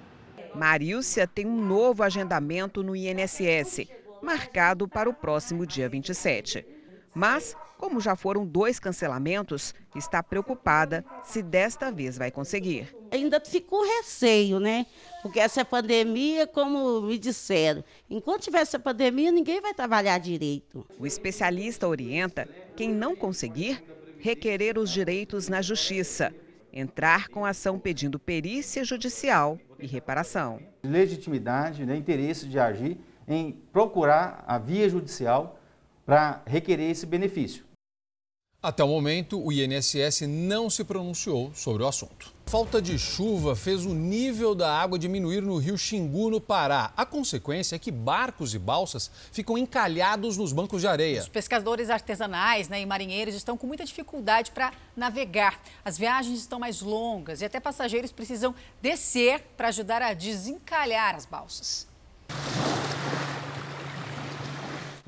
Marícia 0.54 1.26
tem 1.26 1.46
um 1.46 1.64
novo 1.64 2.02
agendamento 2.02 2.82
no 2.82 2.96
INSS, 2.96 3.88
marcado 4.22 4.88
para 4.88 5.08
o 5.08 5.14
próximo 5.14 5.66
dia 5.66 5.88
27. 5.88 6.66
Mas, 7.14 7.56
como 7.76 8.00
já 8.00 8.14
foram 8.14 8.46
dois 8.46 8.78
cancelamentos, 8.78 9.74
está 9.96 10.22
preocupada 10.22 11.04
se 11.24 11.42
desta 11.42 11.90
vez 11.90 12.16
vai 12.16 12.30
conseguir. 12.30 12.94
Ainda 13.10 13.40
ficou 13.40 13.84
receio, 13.84 14.60
né? 14.60 14.86
Porque 15.22 15.40
essa 15.40 15.64
pandemia, 15.64 16.46
como 16.46 17.00
me 17.00 17.18
disseram, 17.18 17.82
enquanto 18.08 18.42
tiver 18.42 18.60
essa 18.60 18.78
pandemia, 18.78 19.32
ninguém 19.32 19.60
vai 19.60 19.74
trabalhar 19.74 20.18
direito. 20.18 20.86
O 20.98 21.06
especialista 21.06 21.88
orienta 21.88 22.48
quem 22.76 22.90
não 22.90 23.16
conseguir 23.16 23.82
requerer 24.18 24.78
os 24.78 24.90
direitos 24.90 25.48
na 25.48 25.60
justiça 25.60 26.32
entrar 26.72 27.28
com 27.28 27.44
ação 27.44 27.78
pedindo 27.78 28.18
perícia 28.18 28.84
judicial 28.84 29.58
e 29.78 29.86
reparação. 29.86 30.60
Legitimidade, 30.82 31.84
né, 31.84 31.96
interesse 31.96 32.46
de 32.46 32.58
agir 32.58 32.98
em 33.26 33.52
procurar 33.72 34.44
a 34.46 34.58
via 34.58 34.88
judicial 34.88 35.58
para 36.04 36.42
requerer 36.46 36.90
esse 36.90 37.06
benefício. 37.06 37.64
Até 38.62 38.84
o 38.84 38.88
momento, 38.88 39.42
o 39.42 39.50
INSS 39.50 40.22
não 40.26 40.68
se 40.68 40.84
pronunciou 40.84 41.50
sobre 41.54 41.82
o 41.82 41.86
assunto. 41.86 42.34
Falta 42.50 42.82
de 42.82 42.98
chuva 42.98 43.54
fez 43.54 43.86
o 43.86 43.94
nível 43.94 44.56
da 44.56 44.76
água 44.76 44.98
diminuir 44.98 45.40
no 45.40 45.56
rio 45.56 45.78
Xingu, 45.78 46.30
no 46.30 46.40
Pará. 46.40 46.92
A 46.96 47.06
consequência 47.06 47.76
é 47.76 47.78
que 47.78 47.92
barcos 47.92 48.54
e 48.54 48.58
balsas 48.58 49.08
ficam 49.30 49.56
encalhados 49.56 50.36
nos 50.36 50.52
bancos 50.52 50.80
de 50.80 50.88
areia. 50.88 51.20
Os 51.20 51.28
pescadores 51.28 51.88
artesanais 51.90 52.68
né, 52.68 52.80
e 52.80 52.86
marinheiros 52.86 53.36
estão 53.36 53.56
com 53.56 53.68
muita 53.68 53.84
dificuldade 53.84 54.50
para 54.50 54.72
navegar. 54.96 55.62
As 55.84 55.96
viagens 55.96 56.40
estão 56.40 56.58
mais 56.58 56.80
longas 56.80 57.40
e 57.40 57.44
até 57.44 57.60
passageiros 57.60 58.10
precisam 58.10 58.52
descer 58.82 59.42
para 59.56 59.68
ajudar 59.68 60.02
a 60.02 60.12
desencalhar 60.12 61.14
as 61.14 61.26
balsas. 61.26 61.86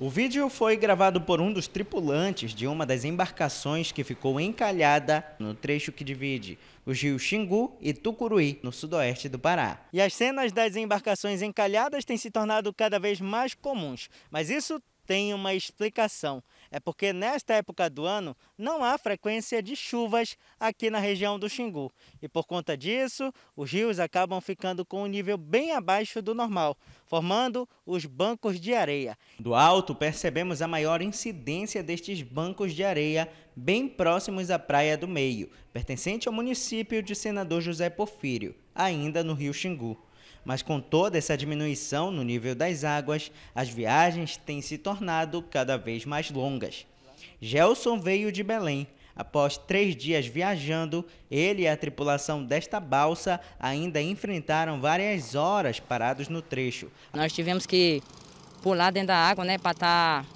O 0.02 0.10
vídeo 0.10 0.48
foi 0.48 0.76
gravado 0.76 1.20
por 1.20 1.40
um 1.40 1.52
dos 1.52 1.68
tripulantes 1.68 2.52
de 2.52 2.66
uma 2.66 2.84
das 2.84 3.04
embarcações 3.04 3.92
que 3.92 4.02
ficou 4.02 4.40
encalhada 4.40 5.24
no 5.38 5.54
trecho 5.54 5.92
que 5.92 6.02
divide 6.02 6.58
os 6.84 7.00
rios 7.00 7.22
Xingu 7.22 7.76
e 7.80 7.92
Tucuruí, 7.92 8.58
no 8.62 8.72
sudoeste 8.72 9.28
do 9.28 9.38
Pará. 9.38 9.86
E 9.92 10.00
as 10.00 10.14
cenas 10.14 10.52
das 10.52 10.76
embarcações 10.76 11.42
encalhadas 11.42 12.04
têm 12.04 12.16
se 12.16 12.30
tornado 12.30 12.72
cada 12.72 12.98
vez 12.98 13.20
mais 13.20 13.54
comuns, 13.54 14.08
mas 14.30 14.50
isso 14.50 14.80
tem 15.06 15.34
uma 15.34 15.54
explicação. 15.54 16.42
É 16.74 16.80
porque 16.80 17.12
nesta 17.12 17.52
época 17.52 17.90
do 17.90 18.06
ano 18.06 18.34
não 18.56 18.82
há 18.82 18.96
frequência 18.96 19.62
de 19.62 19.76
chuvas 19.76 20.38
aqui 20.58 20.88
na 20.88 20.98
região 20.98 21.38
do 21.38 21.46
Xingu. 21.46 21.92
E 22.22 22.26
por 22.26 22.46
conta 22.46 22.74
disso, 22.74 23.30
os 23.54 23.70
rios 23.70 24.00
acabam 24.00 24.40
ficando 24.40 24.82
com 24.82 25.02
um 25.02 25.06
nível 25.06 25.36
bem 25.36 25.72
abaixo 25.72 26.22
do 26.22 26.34
normal, 26.34 26.74
formando 27.06 27.68
os 27.84 28.06
bancos 28.06 28.58
de 28.58 28.72
areia. 28.72 29.18
Do 29.38 29.54
alto, 29.54 29.94
percebemos 29.94 30.62
a 30.62 30.66
maior 30.66 31.02
incidência 31.02 31.82
destes 31.82 32.22
bancos 32.22 32.72
de 32.72 32.82
areia 32.82 33.30
bem 33.54 33.86
próximos 33.86 34.50
à 34.50 34.58
Praia 34.58 34.96
do 34.96 35.06
Meio, 35.06 35.50
pertencente 35.74 36.26
ao 36.26 36.32
município 36.32 37.02
de 37.02 37.14
Senador 37.14 37.60
José 37.60 37.90
Porfírio, 37.90 38.54
ainda 38.74 39.22
no 39.22 39.34
rio 39.34 39.52
Xingu. 39.52 39.98
Mas 40.44 40.62
com 40.62 40.80
toda 40.80 41.16
essa 41.16 41.36
diminuição 41.36 42.10
no 42.10 42.22
nível 42.22 42.54
das 42.54 42.84
águas, 42.84 43.30
as 43.54 43.68
viagens 43.68 44.36
têm 44.36 44.60
se 44.60 44.76
tornado 44.78 45.42
cada 45.42 45.76
vez 45.76 46.04
mais 46.04 46.30
longas. 46.30 46.86
Gelson 47.40 47.98
veio 47.98 48.32
de 48.32 48.42
Belém. 48.42 48.86
Após 49.14 49.58
três 49.58 49.94
dias 49.94 50.26
viajando, 50.26 51.04
ele 51.30 51.62
e 51.62 51.68
a 51.68 51.76
tripulação 51.76 52.42
desta 52.42 52.80
balsa 52.80 53.40
ainda 53.60 54.00
enfrentaram 54.00 54.80
várias 54.80 55.34
horas 55.34 55.78
parados 55.78 56.28
no 56.28 56.40
trecho. 56.40 56.90
Nós 57.12 57.32
tivemos 57.32 57.66
que 57.66 58.02
pular 58.62 58.90
dentro 58.90 59.08
da 59.08 59.16
água, 59.16 59.44
né, 59.44 59.58
para 59.58 59.72
estar 59.72 60.24
tá, 60.24 60.28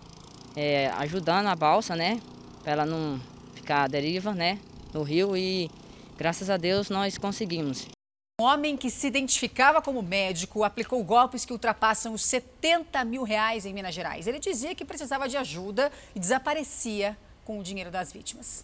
é, 0.55 0.88
ajudando 0.99 1.47
a 1.47 1.57
balsa, 1.57 1.97
né, 1.97 2.21
para 2.62 2.73
ela 2.73 2.87
não 2.87 3.21
ficar 3.55 3.85
à 3.85 3.87
deriva, 3.87 4.35
né, 4.35 4.59
no 4.92 5.03
rio 5.03 5.37
e 5.37 5.71
graças 6.19 6.51
a 6.51 6.57
Deus 6.57 6.90
nós 6.90 7.16
conseguimos. 7.16 7.95
Um 8.38 8.44
homem 8.44 8.77
que 8.77 8.90
se 8.90 9.07
identificava 9.07 9.81
como 9.81 10.03
médico 10.03 10.62
aplicou 10.62 11.03
golpes 11.03 11.46
que 11.46 11.55
ultrapassam 11.55 12.12
os 12.12 12.20
70 12.20 13.03
mil 13.03 13.22
reais 13.22 13.64
em 13.64 13.72
Minas 13.72 13.94
Gerais. 13.94 14.27
Ele 14.27 14.38
dizia 14.38 14.75
que 14.75 14.85
precisava 14.85 15.27
de 15.27 15.38
ajuda 15.38 15.90
e 16.14 16.20
desaparecia 16.20 17.16
com 17.46 17.59
o 17.59 17.62
dinheiro 17.62 17.90
das 17.90 18.12
vítimas. 18.12 18.62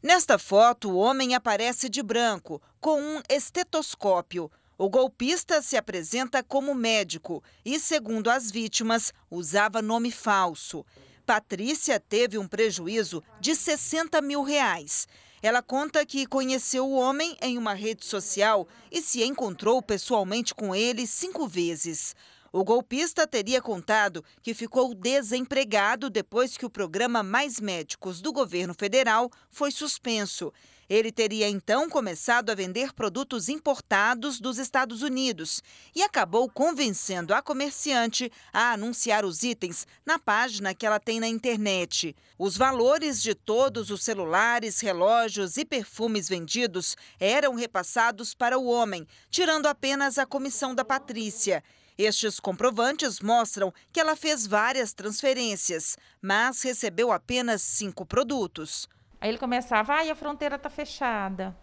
Nesta 0.00 0.38
foto, 0.38 0.88
o 0.88 0.98
homem 0.98 1.34
aparece 1.34 1.88
de 1.88 2.00
branco, 2.00 2.62
com 2.80 3.02
um 3.02 3.20
estetoscópio. 3.28 4.48
O 4.78 4.88
golpista 4.88 5.60
se 5.62 5.76
apresenta 5.76 6.40
como 6.40 6.72
médico 6.72 7.42
e, 7.64 7.80
segundo 7.80 8.30
as 8.30 8.52
vítimas, 8.52 9.12
usava 9.28 9.82
nome 9.82 10.12
falso. 10.12 10.86
Patrícia 11.26 11.98
teve 11.98 12.38
um 12.38 12.46
prejuízo 12.46 13.20
de 13.40 13.56
60 13.56 14.22
mil 14.22 14.44
reais. 14.44 15.08
Ela 15.42 15.62
conta 15.62 16.04
que 16.04 16.26
conheceu 16.26 16.86
o 16.86 16.96
homem 16.96 17.36
em 17.40 17.56
uma 17.56 17.72
rede 17.72 18.04
social 18.04 18.68
e 18.92 19.00
se 19.00 19.22
encontrou 19.22 19.80
pessoalmente 19.80 20.54
com 20.54 20.74
ele 20.74 21.06
cinco 21.06 21.48
vezes. 21.48 22.14
O 22.52 22.64
golpista 22.64 23.26
teria 23.26 23.62
contado 23.62 24.24
que 24.42 24.52
ficou 24.52 24.94
desempregado 24.94 26.10
depois 26.10 26.56
que 26.56 26.66
o 26.66 26.70
programa 26.70 27.22
Mais 27.22 27.60
Médicos 27.60 28.20
do 28.20 28.32
governo 28.32 28.74
federal 28.74 29.30
foi 29.48 29.70
suspenso 29.70 30.52
ele 30.90 31.12
teria 31.12 31.48
então 31.48 31.88
começado 31.88 32.50
a 32.50 32.54
vender 32.54 32.92
produtos 32.92 33.48
importados 33.48 34.40
dos 34.40 34.58
Estados 34.58 35.02
Unidos 35.02 35.62
e 35.94 36.02
acabou 36.02 36.50
convencendo 36.50 37.32
a 37.32 37.40
comerciante 37.40 38.30
a 38.52 38.72
anunciar 38.72 39.24
os 39.24 39.44
itens 39.44 39.86
na 40.04 40.18
página 40.18 40.74
que 40.74 40.84
ela 40.84 40.98
tem 40.98 41.20
na 41.20 41.28
internet. 41.28 42.16
Os 42.36 42.56
valores 42.56 43.22
de 43.22 43.36
todos 43.36 43.88
os 43.88 44.02
celulares, 44.02 44.80
relógios 44.80 45.56
e 45.56 45.64
perfumes 45.64 46.28
vendidos 46.28 46.96
eram 47.20 47.54
repassados 47.54 48.34
para 48.34 48.58
o 48.58 48.66
homem, 48.66 49.06
tirando 49.30 49.66
apenas 49.66 50.18
a 50.18 50.26
comissão 50.26 50.74
da 50.74 50.84
Patrícia. 50.84 51.62
Estes 51.96 52.40
comprovantes 52.40 53.20
mostram 53.20 53.72
que 53.92 54.00
ela 54.00 54.16
fez 54.16 54.44
várias 54.44 54.92
transferências, 54.92 55.96
mas 56.20 56.62
recebeu 56.62 57.12
apenas 57.12 57.62
cinco 57.62 58.04
produtos. 58.04 58.88
Aí 59.20 59.28
ele 59.28 59.38
começava, 59.38 59.92
ai, 59.92 60.08
a 60.08 60.14
fronteira 60.14 60.56
está 60.56 60.70
fechada. 60.70 61.54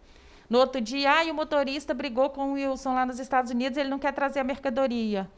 No 0.49 0.59
outro 0.59 0.79
dia, 0.79 1.11
ai, 1.11 1.31
o 1.31 1.33
motorista 1.33 1.93
brigou 1.93 2.29
com 2.29 2.51
o 2.51 2.53
Wilson 2.53 2.93
lá 2.93 3.05
nos 3.05 3.19
Estados 3.19 3.51
Unidos, 3.51 3.77
ele 3.77 3.89
não 3.89 3.99
quer 3.99 4.13
trazer 4.13 4.39
a 4.39 4.43
mercadoria. 4.43 5.29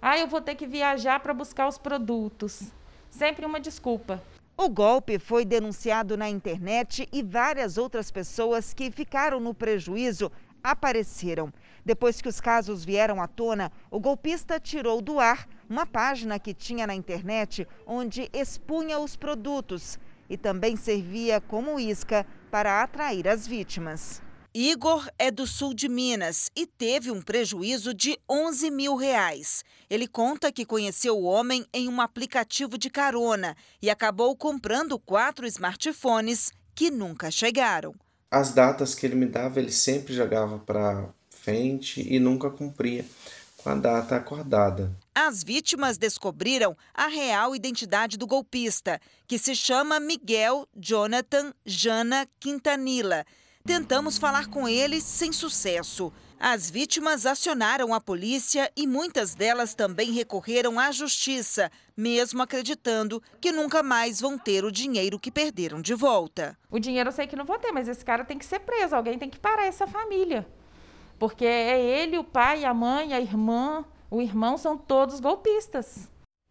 Ai, 0.00 0.22
eu 0.22 0.26
vou 0.26 0.40
ter 0.40 0.54
que 0.54 0.66
viajar 0.66 1.20
para 1.20 1.34
buscar 1.34 1.68
os 1.68 1.76
produtos. 1.76 2.72
Sempre 3.10 3.44
uma 3.44 3.60
desculpa. 3.60 4.22
O 4.56 4.68
golpe 4.68 5.18
foi 5.18 5.44
denunciado 5.44 6.16
na 6.16 6.28
internet 6.28 7.08
e 7.12 7.22
várias 7.22 7.78
outras 7.78 8.10
pessoas 8.10 8.74
que 8.74 8.90
ficaram 8.90 9.38
no 9.38 9.54
prejuízo 9.54 10.32
apareceram. 10.62 11.52
Depois 11.84 12.20
que 12.20 12.28
os 12.28 12.40
casos 12.40 12.84
vieram 12.84 13.22
à 13.22 13.28
tona, 13.28 13.70
o 13.90 14.00
golpista 14.00 14.58
tirou 14.58 15.00
do 15.00 15.20
ar 15.20 15.48
uma 15.68 15.86
página 15.86 16.38
que 16.38 16.52
tinha 16.52 16.86
na 16.86 16.94
internet 16.94 17.66
onde 17.86 18.28
expunha 18.32 18.98
os 18.98 19.14
produtos 19.14 19.98
e 20.28 20.36
também 20.36 20.76
servia 20.76 21.40
como 21.40 21.78
isca 21.78 22.26
para 22.50 22.82
atrair 22.82 23.28
as 23.28 23.46
vítimas. 23.46 24.22
Igor 24.54 25.08
é 25.18 25.30
do 25.30 25.46
sul 25.46 25.74
de 25.74 25.88
Minas 25.88 26.50
e 26.56 26.66
teve 26.66 27.10
um 27.10 27.20
prejuízo 27.20 27.92
de 27.92 28.18
11 28.28 28.70
mil 28.70 28.96
reais. 28.96 29.62
Ele 29.88 30.08
conta 30.08 30.50
que 30.50 30.64
conheceu 30.64 31.16
o 31.16 31.24
homem 31.24 31.64
em 31.72 31.88
um 31.88 32.00
aplicativo 32.00 32.78
de 32.78 32.88
carona 32.88 33.54
e 33.80 33.90
acabou 33.90 34.34
comprando 34.34 34.98
quatro 34.98 35.46
smartphones 35.46 36.50
que 36.74 36.90
nunca 36.90 37.30
chegaram. 37.30 37.94
As 38.30 38.52
datas 38.52 38.94
que 38.94 39.06
ele 39.06 39.14
me 39.14 39.26
dava, 39.26 39.58
ele 39.58 39.70
sempre 39.70 40.14
jogava 40.14 40.58
para 40.58 41.08
frente 41.30 42.06
e 42.12 42.18
nunca 42.18 42.50
cumpria 42.50 43.04
com 43.68 43.72
a 43.72 43.74
data 43.74 44.16
acordada. 44.16 44.90
As 45.14 45.44
vítimas 45.44 45.98
descobriram 45.98 46.74
a 46.94 47.06
real 47.06 47.54
identidade 47.54 48.16
do 48.16 48.26
golpista, 48.26 48.98
que 49.26 49.38
se 49.38 49.54
chama 49.54 50.00
Miguel 50.00 50.66
Jonathan 50.74 51.52
Jana 51.66 52.26
Quintanilla. 52.40 53.26
Tentamos 53.66 54.16
falar 54.16 54.46
com 54.46 54.66
ele 54.66 55.02
sem 55.02 55.32
sucesso. 55.32 56.10
As 56.40 56.70
vítimas 56.70 57.26
acionaram 57.26 57.92
a 57.92 58.00
polícia 58.00 58.72
e 58.74 58.86
muitas 58.86 59.34
delas 59.34 59.74
também 59.74 60.12
recorreram 60.12 60.78
à 60.78 60.90
justiça, 60.90 61.70
mesmo 61.94 62.40
acreditando 62.40 63.22
que 63.38 63.52
nunca 63.52 63.82
mais 63.82 64.18
vão 64.18 64.38
ter 64.38 64.64
o 64.64 64.72
dinheiro 64.72 65.18
que 65.18 65.30
perderam 65.30 65.82
de 65.82 65.94
volta. 65.94 66.56
O 66.70 66.78
dinheiro 66.78 67.08
eu 67.08 67.12
sei 67.12 67.26
que 67.26 67.36
não 67.36 67.44
vou 67.44 67.58
ter, 67.58 67.72
mas 67.72 67.86
esse 67.86 68.04
cara 68.04 68.24
tem 68.24 68.38
que 68.38 68.46
ser 68.46 68.60
preso, 68.60 68.94
alguém 68.96 69.18
tem 69.18 69.28
que 69.28 69.38
parar 69.38 69.66
essa 69.66 69.86
família. 69.86 70.46
Porque 71.18 71.44
é 71.44 71.80
ele, 71.80 72.18
o 72.18 72.24
pai, 72.24 72.64
a 72.64 72.72
mãe, 72.72 73.12
a 73.12 73.20
irmã, 73.20 73.84
o 74.10 74.22
irmão 74.22 74.56
são 74.56 74.76
todos 74.76 75.20
golpistas. 75.20 76.08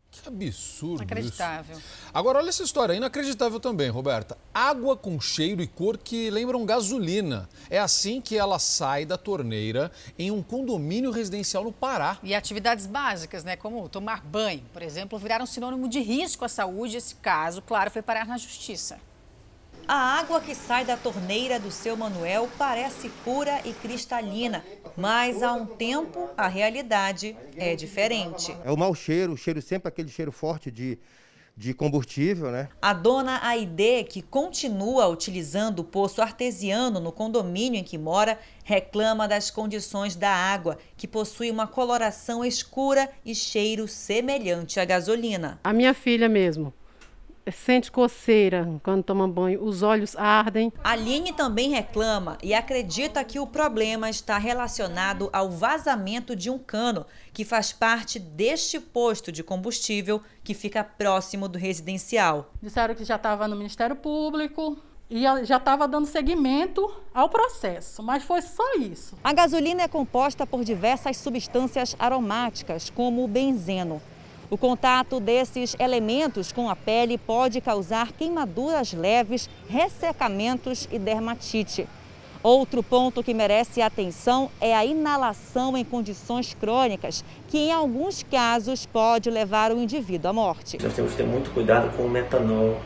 Que 0.10 0.28
absurdo. 0.28 1.04
Inacreditável. 1.04 1.78
Isso. 1.78 1.88
Agora, 2.14 2.40
olha 2.40 2.50
essa 2.50 2.64
história, 2.64 2.94
inacreditável 2.94 3.60
também, 3.60 3.90
Roberta. 3.90 4.38
Água 4.54 4.96
com 4.96 5.20
cheiro 5.20 5.62
e 5.62 5.68
cor 5.68 5.98
que 5.98 6.30
lembram 6.30 6.66
gasolina. 6.66 7.48
É 7.70 7.78
assim 7.78 8.20
que 8.20 8.38
ela 8.38 8.58
sai 8.58 9.06
da 9.06 9.18
torneira 9.18 9.92
em 10.18 10.32
um 10.32 10.42
condomínio 10.42 11.12
residencial 11.12 11.64
no 11.64 11.72
Pará. 11.72 12.18
E 12.24 12.34
atividades 12.34 12.88
básicas, 12.88 13.44
né, 13.44 13.56
como 13.56 13.88
tomar 13.90 14.22
banho, 14.22 14.64
por 14.74 14.82
exemplo, 14.82 15.20
viraram 15.20 15.46
sinônimo 15.46 15.88
de 15.88 16.00
risco 16.00 16.46
à 16.46 16.50
saúde. 16.50 16.98
Esse 16.98 17.16
caso, 17.16 17.62
claro, 17.62 17.92
foi 17.92 18.02
parar 18.02 18.26
na 18.26 18.38
justiça. 18.38 19.00
A 19.88 20.20
água 20.20 20.42
que 20.42 20.54
sai 20.54 20.84
da 20.84 20.98
torneira 20.98 21.58
do 21.58 21.72
seu 21.72 21.96
Manuel 21.96 22.50
parece 22.58 23.08
pura 23.24 23.62
e 23.64 23.72
cristalina, 23.72 24.62
mas 24.98 25.42
há 25.42 25.54
um 25.54 25.66
tempo 25.66 26.30
a 26.36 26.50
realidade 26.50 27.38
é 27.56 27.74
diferente. 27.74 28.54
É 28.66 28.72
o 28.72 28.76
mau 28.76 28.94
cheiro, 28.94 29.32
o 29.32 29.38
cheiro 29.38 29.62
sempre 29.62 29.88
aquele 29.88 30.10
cheiro 30.10 30.30
forte 30.30 30.70
de, 30.70 31.00
de 31.56 31.74
combustível, 31.74 32.52
né? 32.52 32.68
A 32.82 32.92
dona 32.92 33.40
Aide, 33.48 34.04
que 34.04 34.22
continua 34.22 35.08
utilizando 35.08 35.80
o 35.80 35.86
poço 35.86 36.22
artesiano 36.22 37.00
no 37.00 37.14
condomínio 37.14 37.80
em 37.80 37.84
que 37.84 37.98
mora, 37.98 38.38
reclama 38.66 39.26
das 39.26 39.50
condições 39.50 40.18
da 40.18 40.32
água, 40.32 40.78
que 40.98 41.08
possui 41.08 41.50
uma 41.50 41.66
coloração 41.66 42.44
escura 42.44 43.10
e 43.24 43.34
cheiro 43.34 43.88
semelhante 43.88 44.82
à 44.82 44.84
gasolina. 44.84 45.62
A 45.64 45.72
minha 45.72 45.94
filha 45.94 46.28
mesmo 46.28 46.74
sente 47.52 47.92
coceira 47.92 48.80
quando 48.84 49.04
toma 49.04 49.28
banho, 49.28 49.64
os 49.64 49.84
olhos 49.84 50.16
ardem. 50.16 50.72
Aline 50.84 51.34
também 51.34 51.70
reclama 51.70 52.38
e 52.42 52.54
acredita 52.54 53.24
que 53.24 53.40
o 53.40 53.48
problema 53.48 54.10
está 54.10 54.38
relacionado 54.38 55.30
ao 55.32 55.50
vazamento 55.50 56.36
de 56.36 56.50
um 56.50 56.58
cano 56.58 57.06
que 57.34 57.46
faz 57.46 57.72
parte 57.72 58.20
deste 58.20 58.80
posto 58.80 59.32
de 59.32 59.44
combustível 59.44 60.22
que 60.44 60.54
fica 60.54 60.84
próximo 60.84 61.48
do 61.48 61.58
residencial. 61.58 62.52
Disseram 62.62 62.96
que 62.96 63.04
já 63.04 63.16
estava 63.16 63.48
no 63.48 63.56
Ministério 63.56 63.96
Público, 63.96 64.78
e 65.10 65.22
já 65.46 65.56
estava 65.56 65.88
dando 65.88 66.06
seguimento 66.06 66.94
ao 67.14 67.30
processo, 67.30 68.04
mas 68.04 68.24
foi 68.24 68.42
só 68.42 68.76
isso. 68.76 69.18
A 69.24 69.32
gasolina 69.32 69.84
é 69.84 69.88
composta 69.88 70.46
por 70.46 70.64
diversas 70.66 71.16
substâncias 71.18 71.96
aromáticas, 71.98 72.90
como 72.90 73.24
o 73.24 73.28
benzeno. 73.28 74.02
O 74.50 74.58
contato 74.58 75.20
desses 75.20 75.76
elementos 75.78 76.54
com 76.54 76.70
a 76.70 76.76
pele 76.76 77.18
pode 77.18 77.60
causar 77.60 78.14
queimaduras 78.14 78.94
leves, 78.94 79.50
ressecamentos 79.68 80.88
e 80.90 80.98
dermatite. 80.98 81.86
Outro 82.42 82.82
ponto 82.82 83.22
que 83.22 83.34
merece 83.34 83.82
atenção 83.82 84.50
é 84.62 84.74
a 84.74 84.86
inalação 84.86 85.76
em 85.76 85.84
condições 85.84 86.54
crônicas, 86.54 87.26
que 87.50 87.58
em 87.58 87.74
alguns 87.74 88.24
casos 88.24 88.86
pode 88.86 89.30
levar 89.30 89.74
o 89.74 89.82
indivíduo 89.82 90.30
à 90.30 90.34
morte. 90.34 90.78
Nós 90.82 90.94
temos 90.94 91.12
que 91.12 91.18
ter 91.18 91.26
muito 91.26 91.52
cuidado 91.52 91.94
com 91.98 92.04
o 92.04 92.10
metanol, 92.10 92.80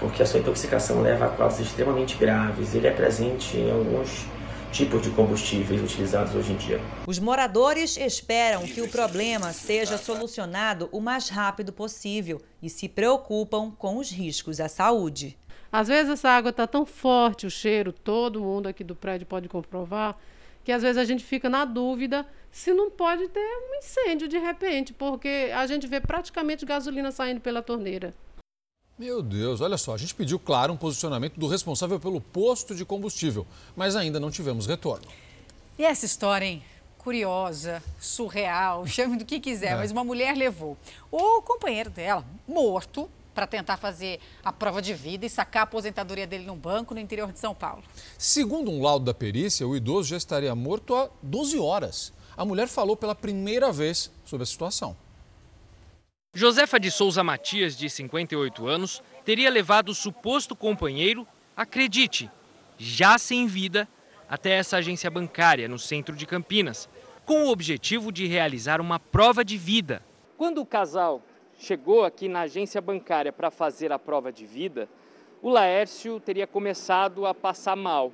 porque 0.00 0.20
a 0.20 0.26
sua 0.26 0.40
intoxicação 0.40 1.00
leva 1.00 1.26
a 1.26 1.28
quadros 1.28 1.60
extremamente 1.60 2.16
graves. 2.16 2.74
Ele 2.74 2.88
é 2.88 2.90
presente 2.90 3.56
em 3.56 3.70
alguns 3.70 4.26
tipos 4.72 5.02
de 5.02 5.10
combustíveis 5.10 5.82
utilizados 5.82 6.34
hoje 6.34 6.52
em 6.52 6.56
dia. 6.56 6.80
Os 7.06 7.18
moradores 7.18 7.96
esperam 7.98 8.62
que 8.62 8.80
o 8.80 8.88
problema 8.88 9.52
seja 9.52 9.98
solucionado 9.98 10.88
o 10.90 11.00
mais 11.00 11.28
rápido 11.28 11.72
possível 11.72 12.40
e 12.62 12.70
se 12.70 12.88
preocupam 12.88 13.70
com 13.70 13.98
os 13.98 14.10
riscos 14.10 14.60
à 14.60 14.68
saúde. 14.68 15.38
Às 15.70 15.88
vezes 15.88 16.12
essa 16.12 16.30
água 16.30 16.50
está 16.50 16.66
tão 16.66 16.86
forte, 16.86 17.46
o 17.46 17.50
cheiro, 17.50 17.92
todo 17.92 18.40
mundo 18.40 18.66
aqui 18.66 18.82
do 18.82 18.96
prédio 18.96 19.26
pode 19.26 19.48
comprovar, 19.48 20.16
que 20.64 20.72
às 20.72 20.82
vezes 20.82 20.96
a 20.96 21.04
gente 21.04 21.22
fica 21.22 21.48
na 21.50 21.64
dúvida 21.64 22.26
se 22.50 22.72
não 22.72 22.90
pode 22.90 23.28
ter 23.28 23.40
um 23.40 23.74
incêndio 23.76 24.26
de 24.26 24.38
repente, 24.38 24.92
porque 24.92 25.50
a 25.54 25.66
gente 25.66 25.86
vê 25.86 26.00
praticamente 26.00 26.64
gasolina 26.64 27.10
saindo 27.10 27.40
pela 27.40 27.62
torneira. 27.62 28.14
Meu 28.98 29.22
Deus, 29.22 29.62
olha 29.62 29.78
só, 29.78 29.94
a 29.94 29.98
gente 29.98 30.14
pediu, 30.14 30.38
claro, 30.38 30.72
um 30.72 30.76
posicionamento 30.76 31.40
do 31.40 31.48
responsável 31.48 31.98
pelo 31.98 32.20
posto 32.20 32.74
de 32.74 32.84
combustível, 32.84 33.46
mas 33.74 33.96
ainda 33.96 34.20
não 34.20 34.30
tivemos 34.30 34.66
retorno. 34.66 35.06
E 35.78 35.84
essa 35.84 36.04
história, 36.04 36.44
hein? 36.44 36.62
Curiosa, 36.98 37.82
surreal, 37.98 38.84
chame 38.86 39.16
do 39.16 39.24
que 39.24 39.40
quiser, 39.40 39.72
é. 39.72 39.76
mas 39.76 39.90
uma 39.90 40.04
mulher 40.04 40.36
levou 40.36 40.76
o 41.10 41.40
companheiro 41.40 41.88
dela, 41.88 42.22
morto, 42.46 43.08
para 43.34 43.46
tentar 43.46 43.78
fazer 43.78 44.20
a 44.44 44.52
prova 44.52 44.82
de 44.82 44.92
vida 44.92 45.24
e 45.24 45.30
sacar 45.30 45.60
a 45.60 45.64
aposentadoria 45.64 46.26
dele 46.26 46.44
num 46.44 46.56
banco 46.56 46.92
no 46.92 47.00
interior 47.00 47.32
de 47.32 47.38
São 47.38 47.54
Paulo. 47.54 47.82
Segundo 48.18 48.70
um 48.70 48.82
laudo 48.82 49.06
da 49.06 49.14
perícia, 49.14 49.66
o 49.66 49.74
idoso 49.74 50.10
já 50.10 50.18
estaria 50.18 50.54
morto 50.54 50.94
há 50.94 51.08
12 51.22 51.58
horas. 51.58 52.12
A 52.36 52.44
mulher 52.44 52.68
falou 52.68 52.94
pela 52.94 53.14
primeira 53.14 53.72
vez 53.72 54.10
sobre 54.24 54.42
a 54.42 54.46
situação. 54.46 54.94
Josefa 56.34 56.80
de 56.80 56.90
Souza 56.90 57.22
Matias, 57.22 57.76
de 57.76 57.90
58 57.90 58.66
anos, 58.66 59.02
teria 59.22 59.50
levado 59.50 59.90
o 59.90 59.94
suposto 59.94 60.56
companheiro, 60.56 61.28
acredite, 61.54 62.30
já 62.78 63.18
sem 63.18 63.46
vida, 63.46 63.86
até 64.26 64.52
essa 64.52 64.78
agência 64.78 65.10
bancária 65.10 65.68
no 65.68 65.78
centro 65.78 66.16
de 66.16 66.24
Campinas, 66.24 66.88
com 67.26 67.44
o 67.44 67.50
objetivo 67.50 68.10
de 68.10 68.26
realizar 68.26 68.80
uma 68.80 68.98
prova 68.98 69.44
de 69.44 69.58
vida. 69.58 70.02
Quando 70.38 70.62
o 70.62 70.64
casal 70.64 71.20
chegou 71.58 72.02
aqui 72.02 72.28
na 72.28 72.40
agência 72.40 72.80
bancária 72.80 73.30
para 73.30 73.50
fazer 73.50 73.92
a 73.92 73.98
prova 73.98 74.32
de 74.32 74.46
vida, 74.46 74.88
o 75.42 75.50
Laércio 75.50 76.18
teria 76.18 76.46
começado 76.46 77.26
a 77.26 77.34
passar 77.34 77.76
mal. 77.76 78.10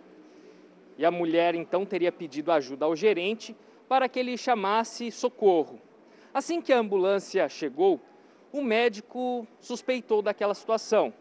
E 0.98 1.06
a 1.06 1.10
mulher 1.12 1.54
então 1.54 1.86
teria 1.86 2.10
pedido 2.10 2.50
ajuda 2.50 2.84
ao 2.84 2.96
gerente 2.96 3.54
para 3.88 4.08
que 4.08 4.18
ele 4.18 4.36
chamasse 4.36 5.12
socorro. 5.12 5.80
Assim 6.34 6.60
que 6.60 6.72
a 6.72 6.78
ambulância 6.78 7.48
chegou, 7.48 8.00
o 8.52 8.62
médico 8.62 9.46
suspeitou 9.60 10.22
daquela 10.22 10.54
situação, 10.54 11.12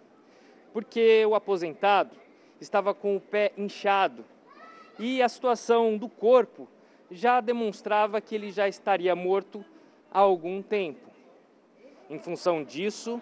porque 0.73 1.25
o 1.25 1.35
aposentado 1.35 2.15
estava 2.59 2.93
com 2.93 3.15
o 3.15 3.21
pé 3.21 3.51
inchado 3.57 4.23
e 4.99 5.21
a 5.21 5.29
situação 5.29 5.97
do 5.97 6.09
corpo 6.09 6.67
já 7.11 7.39
demonstrava 7.39 8.19
que 8.19 8.35
ele 8.35 8.51
já 8.51 8.67
estaria 8.67 9.15
morto 9.15 9.63
há 10.11 10.19
algum 10.19 10.61
tempo. 10.61 11.07
Em 12.09 12.17
função 12.19 12.63
disso, 12.63 13.21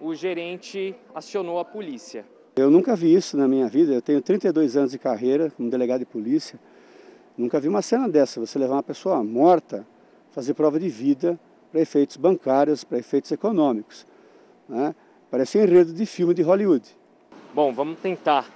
o 0.00 0.14
gerente 0.14 0.94
acionou 1.14 1.58
a 1.58 1.64
polícia. 1.64 2.24
Eu 2.56 2.70
nunca 2.70 2.94
vi 2.94 3.12
isso 3.12 3.36
na 3.36 3.48
minha 3.48 3.68
vida. 3.68 3.92
Eu 3.92 4.02
tenho 4.02 4.22
32 4.22 4.76
anos 4.76 4.92
de 4.92 4.98
carreira 4.98 5.50
como 5.50 5.68
delegado 5.68 6.00
de 6.00 6.06
polícia. 6.06 6.58
Nunca 7.36 7.58
vi 7.58 7.68
uma 7.68 7.82
cena 7.82 8.08
dessa. 8.08 8.38
Você 8.38 8.58
levar 8.58 8.76
uma 8.76 8.82
pessoa 8.82 9.22
morta, 9.24 9.84
fazer 10.30 10.54
prova 10.54 10.78
de 10.78 10.88
vida 10.88 11.38
para 11.74 11.82
efeitos 11.82 12.16
bancários, 12.16 12.84
para 12.84 12.98
efeitos 12.98 13.32
econômicos. 13.32 14.06
Né? 14.68 14.94
Parece 15.28 15.58
um 15.58 15.62
enredo 15.62 15.92
de 15.92 16.06
filme 16.06 16.32
de 16.32 16.40
Hollywood. 16.40 16.88
Bom, 17.52 17.72
vamos 17.72 17.98
tentar 17.98 18.48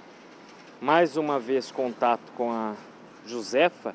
mais 0.79 1.17
uma 1.17 1.37
vez 1.37 1.69
contato 1.69 2.31
com 2.37 2.49
a 2.49 2.77
Josefa 3.25 3.93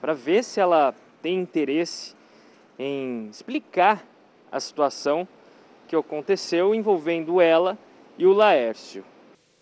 para 0.00 0.12
ver 0.12 0.42
se 0.42 0.58
ela 0.58 0.92
tem 1.22 1.38
interesse 1.38 2.16
em 2.76 3.28
explicar 3.28 4.04
a 4.50 4.58
situação 4.58 5.28
que 5.86 5.94
aconteceu 5.94 6.74
envolvendo 6.74 7.40
ela 7.40 7.78
e 8.18 8.26
o 8.26 8.32
Laércio. 8.32 9.04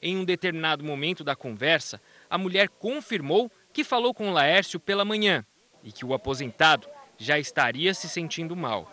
Em 0.01 0.17
um 0.17 0.25
determinado 0.25 0.83
momento 0.83 1.23
da 1.23 1.37
conversa, 1.37 2.01
a 2.31 2.39
mulher 2.39 2.71
confirmou 2.71 3.53
que 3.75 3.85
falou 3.85 4.15
com 4.15 4.31
o 4.31 4.33
Laércio 4.33 4.81
pela 4.81 5.05
manhã 5.05 5.45
e 5.85 5.93
que 5.93 6.07
o 6.07 6.15
aposentado 6.15 6.89
já 7.21 7.39
estaria 7.39 7.93
se 7.93 8.09
sentindo 8.09 8.57
mal. 8.57 8.91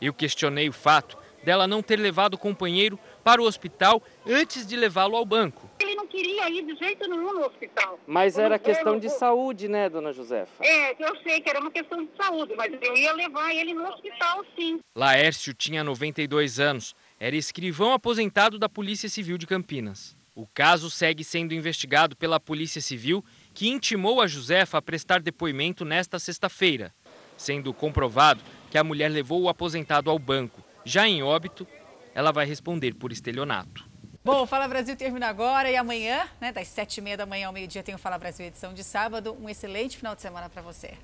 Eu 0.00 0.12
questionei 0.12 0.68
o 0.68 0.72
fato 0.72 1.16
dela 1.44 1.66
não 1.68 1.80
ter 1.80 1.96
levado 1.96 2.34
o 2.34 2.38
companheiro 2.38 2.98
para 3.22 3.40
o 3.40 3.44
hospital 3.44 4.02
antes 4.26 4.66
de 4.66 4.74
levá-lo 4.74 5.14
ao 5.16 5.24
banco. 5.24 5.70
Ele 5.78 5.94
não 5.94 6.06
queria 6.06 6.50
ir 6.50 6.64
de 6.64 6.74
jeito 6.74 7.08
nenhum 7.08 7.34
no 7.34 7.46
hospital. 7.46 8.00
Mas 8.04 8.36
era 8.36 8.58
questão 8.58 8.98
de 8.98 9.08
saúde, 9.08 9.68
né, 9.68 9.88
dona 9.88 10.12
Josefa? 10.12 10.64
É, 10.64 10.90
eu 10.98 11.14
sei 11.22 11.40
que 11.40 11.48
era 11.48 11.60
uma 11.60 11.70
questão 11.70 12.02
de 12.04 12.10
saúde, 12.16 12.54
mas 12.56 12.72
eu 12.82 12.96
ia 12.96 13.12
levar 13.12 13.54
ele 13.54 13.74
no 13.74 13.86
hospital, 13.86 14.44
sim. 14.56 14.80
Laércio 14.96 15.54
tinha 15.54 15.84
92 15.84 16.58
anos, 16.58 16.96
era 17.20 17.36
escrivão 17.36 17.92
aposentado 17.92 18.58
da 18.58 18.68
Polícia 18.68 19.08
Civil 19.08 19.38
de 19.38 19.46
Campinas. 19.46 20.16
O 20.34 20.46
caso 20.46 20.90
segue 20.90 21.24
sendo 21.24 21.54
investigado 21.54 22.14
pela 22.14 22.38
Polícia 22.38 22.80
Civil, 22.80 23.24
que 23.54 23.68
intimou 23.68 24.20
a 24.20 24.26
Josefa 24.26 24.76
a 24.76 24.82
prestar 24.82 25.20
depoimento 25.20 25.82
nesta 25.82 26.18
sexta-feira, 26.18 26.92
sendo 27.36 27.72
comprovado 27.72 28.42
que 28.70 28.78
a 28.78 28.84
mulher 28.84 29.08
levou 29.10 29.42
o 29.42 29.48
aposentado 29.48 30.10
ao 30.10 30.18
banco 30.18 30.62
já 30.84 31.08
em 31.08 31.22
óbito, 31.22 31.66
ela 32.14 32.32
vai 32.32 32.46
responder 32.46 32.94
por 32.94 33.10
estelionato. 33.10 33.84
Bom, 34.24 34.42
o 34.42 34.46
Fala 34.46 34.66
Brasil 34.66 34.96
termina 34.96 35.28
agora 35.28 35.70
e 35.70 35.76
amanhã, 35.76 36.28
né, 36.40 36.50
das 36.50 36.66
sete 36.66 36.98
e 36.98 37.00
meia 37.00 37.16
da 37.16 37.24
manhã 37.26 37.46
ao 37.46 37.52
meio-dia, 37.52 37.82
tem 37.82 37.94
o 37.94 37.98
Fala 37.98 38.18
Brasil 38.18 38.44
edição 38.44 38.74
de 38.74 38.82
sábado. 38.82 39.36
Um 39.40 39.48
excelente 39.48 39.96
final 39.96 40.16
de 40.16 40.22
semana 40.22 40.48
para 40.48 40.62
você. 40.62 40.94